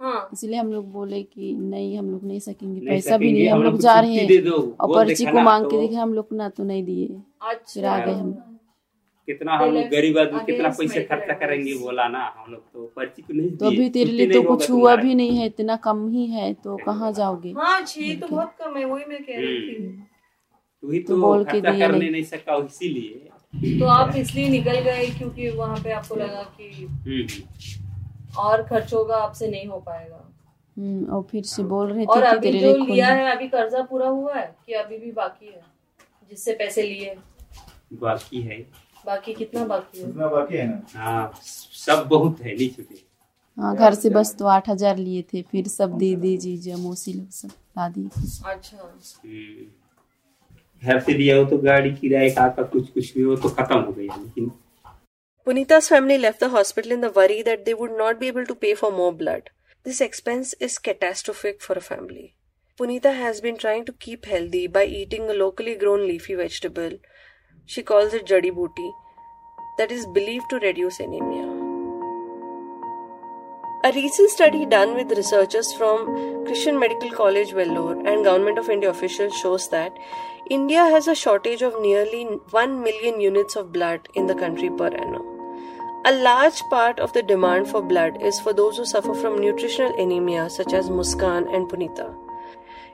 हाँ। 0.00 0.28
इसलिए 0.32 0.56
हम 0.56 0.72
लोग 0.72 0.92
बोले 0.92 1.22
कि 1.22 1.52
नहीं 1.54 1.98
हम 1.98 2.10
लोग 2.10 2.24
नहीं 2.24 2.38
सकेंगे 2.40 2.80
नहीं 2.80 2.88
पैसा 2.88 3.16
भी 3.18 3.32
नहीं 3.32 3.48
हम 3.48 3.58
हम 3.58 3.64
लोग 3.64 3.78
जा 3.80 4.00
रहे 4.00 4.26
दे 4.26 4.34
हैं। 4.36 4.50
और 4.52 4.94
पर्ची 4.94 5.24
को 5.24 5.40
मांग 5.42 5.64
के 5.64 5.70
तो- 5.70 5.80
देखे 5.80 5.94
हम 5.94 6.14
लोग 6.14 6.28
ना 6.32 6.48
तो 6.48 6.64
नहीं 6.64 6.84
दिए। 6.84 7.06
फिर 7.74 7.84
आ 7.84 7.98
गए 8.06 8.12
हम। 8.12 8.32
कितना 9.28 9.56
हम 9.58 9.70
लोग 9.74 9.84
गरीब 9.84 10.18
आदमी 10.18 10.40
कितना 10.46 10.68
पैसे 10.68 11.00
खर्चा 11.02 11.32
करेंगे 11.32 11.74
बोला 11.74 12.08
ना 12.08 12.34
हम 12.38 12.52
लोग 12.52 12.62
तो 12.72 12.92
पर्ची 12.96 13.22
को 13.22 13.34
नहीं 13.34 13.50
तो 13.50 13.66
अभी 13.66 13.88
तेरे 13.90 14.10
लिए 14.10 14.30
तो 14.32 14.42
कुछ 14.42 14.70
हुआ 14.70 14.96
भी 14.96 15.14
नहीं 15.14 15.38
है 15.38 15.46
इतना 15.46 15.76
कम 15.76 16.08
ही 16.08 16.26
है 16.26 16.54
तो 16.54 16.76
कहाँ 16.76 17.12
जाओगे? 17.12 17.52
हाँ 17.56 17.80
तो 17.82 18.26
बहुत 18.28 18.54
कम 18.60 18.76
है 18.76 18.84
वही 18.84 19.04
मैं 19.04 19.22
कह 19.24 19.40
रही 19.40 19.58
थी। 19.58 20.02
तू 20.82 20.92
तो 20.92 21.14
तो 21.14 21.20
बोल 21.20 21.44
के 21.44 21.60
दिए 21.60 21.88
नहीं। 21.88 22.10
नहीं 22.10 22.22
सका 22.22 22.56
इसीलिए। 22.56 23.30
तो 23.80 23.86
आप 23.86 24.16
इसलिए 24.16 24.48
निकल 24.48 24.80
गए 24.80 25.06
क्योंकि 25.06 25.48
वहाँ 25.50 25.76
पे 25.84 25.92
आपको 25.92 26.14
लगा 26.14 26.42
कि 26.60 26.86
हम्म, 26.86 27.26
और 28.38 28.62
खर्च 28.62 28.92
होगा 28.94 29.16
आपसे 29.16 29.48
नहीं 29.48 29.66
हो 29.66 29.78
पाएगा। 29.80 30.22
हम्म, 30.76 31.04
और 31.06 31.22
फिर 31.22 31.42
से 31.44 31.62
बोल 31.64 31.92
रहे 31.92 32.04
और 32.04 32.16
थे 32.16 32.38
कि 32.40 32.48
अभी 32.48 32.60
जो 32.60 32.74
लिया 32.76 33.06
है 33.08 33.30
अभी 33.36 33.48
कर्जा 33.48 33.82
पूरा 33.82 34.08
हुआ 34.08 34.34
है 34.34 34.54
कि 34.66 34.72
अभी 34.74 34.98
भी 34.98 35.12
बाकी 35.12 35.46
है? 35.46 35.60
जिससे 36.30 36.52
पैसे 36.52 36.82
लिए। 36.82 37.16
बाकी 37.92 38.40
है। 38.42 38.58
बाकी 39.06 39.32
कितना 39.34 39.64
बाकी 39.64 40.00
है? 40.00 40.08
इतना 40.08 40.28
बाकी 40.28 40.56
है 40.56 40.66
ना? 40.68 40.80
हाँ 40.94 41.32
सब 41.42 42.06
बहुत 42.08 42.40
है 42.40 42.54
नहीं 42.56 42.68
छुटे 42.70 43.02
हाँ 43.58 43.74
घर 43.76 43.94
से 43.94 44.10
बस 44.10 44.34
तो 44.38 44.46
आठ 44.46 44.68
हज़ार 44.68 44.96
लिए 44.96 45.22
थे 45.32 45.42
फिर 45.42 45.68
सब 45.68 45.96
दीदी 45.98 46.36
जीजा 46.38 46.76
मौसी 46.76 47.12
लोग 47.12 47.28
सब 47.30 47.48
दादी। 47.76 48.08
अच्छा। 48.46 48.76
हम्म, 48.78 49.66
घर 50.82 51.00
से 51.00 51.14
दिया 51.14 51.36
हो 51.36 51.44
तो 51.44 51.58
गाड़ी 51.58 51.92
किराए 51.94 52.28
का 52.30 52.48
का 52.48 52.62
कुछ 52.62 52.90
कुछ 52.90 53.14
भी 53.16 53.22
हो 53.22 53.36
तो 53.36 53.48
खत्म 53.48 53.80
हो 53.80 53.92
गया 53.92 54.16
लेकिन 54.16 54.50
Punita's 55.46 55.88
family 55.88 56.18
left 56.18 56.40
the 56.40 56.48
hospital 56.48 56.90
in 56.90 57.02
the 57.02 57.08
worry 57.08 57.40
that 57.40 57.64
they 57.64 57.72
would 57.72 57.96
not 57.96 58.18
be 58.18 58.26
able 58.26 58.44
to 58.44 58.54
pay 58.56 58.74
for 58.74 58.90
more 58.90 59.12
blood. 59.12 59.50
This 59.84 60.00
expense 60.00 60.54
is 60.58 60.76
catastrophic 60.76 61.62
for 61.62 61.74
a 61.74 61.80
family. 61.80 62.34
Punita 62.76 63.14
has 63.14 63.40
been 63.40 63.56
trying 63.56 63.84
to 63.84 63.92
keep 63.92 64.24
healthy 64.24 64.66
by 64.66 64.86
eating 64.86 65.30
a 65.30 65.34
locally 65.34 65.76
grown 65.76 66.00
leafy 66.08 66.34
vegetable. 66.34 66.98
She 67.64 67.84
calls 67.84 68.12
it 68.12 68.26
jadi 68.26 68.52
booty, 68.52 68.90
that 69.78 69.92
is 69.92 70.04
believed 70.06 70.50
to 70.50 70.58
reduce 70.58 70.98
anemia. 70.98 71.46
A 73.84 73.92
recent 73.94 74.30
study 74.30 74.66
done 74.66 74.96
with 74.96 75.16
researchers 75.16 75.72
from 75.74 76.44
Christian 76.44 76.76
Medical 76.76 77.12
College 77.12 77.52
Vellore 77.52 78.04
and 78.04 78.24
Government 78.24 78.58
of 78.58 78.68
India 78.68 78.90
officials 78.90 79.32
shows 79.36 79.68
that 79.68 79.92
India 80.50 80.80
has 80.96 81.06
a 81.06 81.14
shortage 81.14 81.62
of 81.62 81.80
nearly 81.80 82.24
1 82.50 82.82
million 82.82 83.20
units 83.20 83.54
of 83.54 83.72
blood 83.72 84.08
in 84.14 84.26
the 84.26 84.34
country 84.34 84.70
per 84.70 84.88
annum. 84.88 85.35
A 86.08 86.12
large 86.12 86.60
part 86.70 87.00
of 87.00 87.12
the 87.14 87.22
demand 87.24 87.68
for 87.68 87.82
blood 87.82 88.22
is 88.22 88.38
for 88.38 88.52
those 88.52 88.76
who 88.76 88.84
suffer 88.84 89.12
from 89.12 89.40
nutritional 89.40 89.92
anemia, 90.00 90.48
such 90.48 90.72
as 90.72 90.88
Muskan 90.88 91.52
and 91.52 91.68
Punita. 91.68 92.14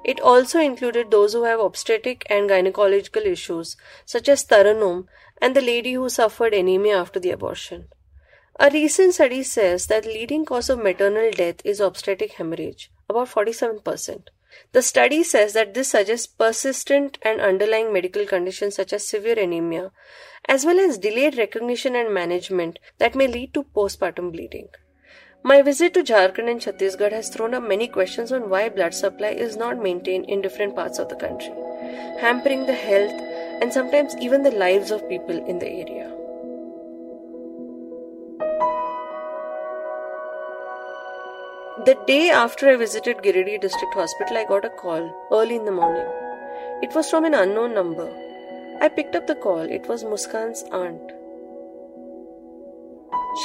It 0.02 0.18
also 0.18 0.58
included 0.58 1.10
those 1.10 1.34
who 1.34 1.42
have 1.44 1.60
obstetric 1.60 2.24
and 2.30 2.48
gynecological 2.48 3.26
issues, 3.26 3.76
such 4.06 4.30
as 4.30 4.46
Taranum 4.46 5.08
and 5.42 5.54
the 5.54 5.60
lady 5.60 5.92
who 5.92 6.08
suffered 6.08 6.54
anemia 6.54 6.96
after 6.96 7.20
the 7.20 7.32
abortion. 7.32 7.88
A 8.58 8.70
recent 8.70 9.12
study 9.12 9.42
says 9.42 9.88
that 9.88 10.04
the 10.04 10.08
leading 10.08 10.46
cause 10.46 10.70
of 10.70 10.82
maternal 10.82 11.30
death 11.32 11.56
is 11.66 11.80
obstetric 11.80 12.32
hemorrhage, 12.32 12.90
about 13.10 13.28
47%. 13.28 14.28
The 14.72 14.82
study 14.82 15.22
says 15.22 15.52
that 15.52 15.74
this 15.74 15.90
suggests 15.90 16.26
persistent 16.26 17.18
and 17.22 17.40
underlying 17.40 17.92
medical 17.92 18.26
conditions 18.26 18.76
such 18.76 18.92
as 18.92 19.06
severe 19.06 19.38
anemia, 19.38 19.92
as 20.46 20.64
well 20.64 20.80
as 20.80 20.98
delayed 20.98 21.36
recognition 21.36 21.94
and 21.94 22.12
management 22.12 22.78
that 22.98 23.14
may 23.14 23.26
lead 23.26 23.54
to 23.54 23.64
postpartum 23.64 24.32
bleeding. 24.32 24.68
My 25.44 25.60
visit 25.60 25.92
to 25.94 26.04
Jharkhand 26.04 26.48
and 26.48 26.60
Chhattisgarh 26.60 27.10
has 27.10 27.28
thrown 27.28 27.52
up 27.52 27.64
many 27.64 27.88
questions 27.88 28.30
on 28.30 28.48
why 28.48 28.68
blood 28.68 28.94
supply 28.94 29.30
is 29.30 29.56
not 29.56 29.82
maintained 29.82 30.26
in 30.26 30.40
different 30.40 30.76
parts 30.76 31.00
of 31.00 31.08
the 31.08 31.16
country, 31.16 31.52
hampering 32.20 32.66
the 32.66 32.74
health 32.74 33.20
and 33.60 33.72
sometimes 33.72 34.16
even 34.18 34.42
the 34.42 34.52
lives 34.52 34.90
of 34.90 35.08
people 35.08 35.44
in 35.46 35.58
the 35.58 35.68
area. 35.68 36.21
The 41.78 41.96
day 42.06 42.28
after 42.28 42.68
I 42.68 42.76
visited 42.76 43.22
Giridih 43.22 43.58
District 43.58 43.94
Hospital, 43.94 44.36
I 44.36 44.44
got 44.44 44.66
a 44.66 44.68
call 44.68 45.10
early 45.32 45.56
in 45.56 45.64
the 45.64 45.72
morning. 45.72 46.06
It 46.82 46.94
was 46.94 47.08
from 47.08 47.24
an 47.24 47.32
unknown 47.32 47.72
number. 47.72 48.12
I 48.82 48.90
picked 48.90 49.16
up 49.16 49.26
the 49.26 49.34
call. 49.34 49.60
It 49.60 49.88
was 49.88 50.04
Muskan's 50.04 50.64
aunt. 50.70 51.00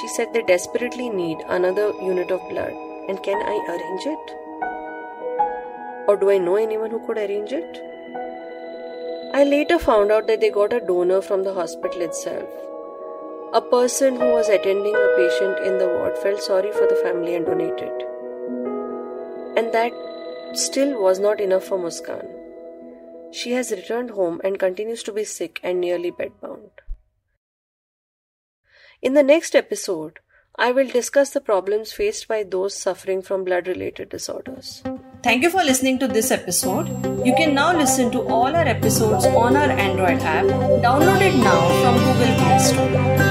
She 0.01 0.09
said 0.09 0.33
they 0.33 0.41
desperately 0.41 1.09
need 1.09 1.37
another 1.47 1.93
unit 2.01 2.29
of 2.29 2.41
blood. 2.49 2.73
And 3.07 3.23
can 3.23 3.41
I 3.41 3.55
arrange 3.69 4.05
it? 4.05 4.35
Or 6.09 6.17
do 6.17 6.29
I 6.29 6.37
know 6.37 6.57
anyone 6.57 6.91
who 6.91 6.99
could 7.07 7.17
arrange 7.17 7.53
it? 7.53 7.81
I 9.33 9.45
later 9.45 9.79
found 9.79 10.11
out 10.11 10.27
that 10.27 10.41
they 10.41 10.49
got 10.49 10.73
a 10.73 10.81
donor 10.81 11.21
from 11.21 11.45
the 11.45 11.53
hospital 11.53 12.01
itself. 12.01 12.49
A 13.53 13.61
person 13.61 14.17
who 14.17 14.33
was 14.33 14.49
attending 14.49 14.97
a 14.97 15.15
patient 15.15 15.59
in 15.65 15.77
the 15.77 15.87
ward 15.87 16.17
felt 16.17 16.41
sorry 16.41 16.73
for 16.73 16.87
the 16.87 16.99
family 17.01 17.33
and 17.33 17.45
donated. 17.45 18.06
And 19.67 19.75
that 19.75 20.57
still 20.57 21.01
was 21.01 21.19
not 21.19 21.41
enough 21.41 21.65
for 21.65 21.77
Muskan. 21.77 22.25
She 23.33 23.51
has 23.51 23.69
returned 23.69 24.11
home 24.11 24.39
and 24.41 24.57
continues 24.57 25.03
to 25.03 25.11
be 25.11 25.25
sick 25.25 25.59
and 25.61 25.81
nearly 25.81 26.09
bedbound. 26.09 26.69
In 29.01 29.13
the 29.13 29.23
next 29.23 29.55
episode, 29.55 30.19
I 30.55 30.71
will 30.71 30.87
discuss 30.87 31.31
the 31.31 31.41
problems 31.41 31.91
faced 31.91 32.29
by 32.29 32.43
those 32.43 32.75
suffering 32.75 33.21
from 33.21 33.43
blood 33.43 33.67
related 33.67 34.07
disorders. 34.07 34.83
Thank 35.21 35.43
you 35.43 35.49
for 35.49 35.65
listening 35.65 35.99
to 35.99 36.07
this 36.07 36.31
episode. 36.31 36.87
You 37.25 37.35
can 37.35 37.53
now 37.53 37.77
listen 37.77 38.09
to 38.11 38.21
all 38.21 38.55
our 38.55 38.67
episodes 38.75 39.25
on 39.25 39.57
our 39.57 39.69
Android 39.69 40.21
app. 40.21 40.45
Download 40.45 41.19
it 41.19 41.35
now 41.35 41.67
from 41.81 41.97
Google 41.97 43.26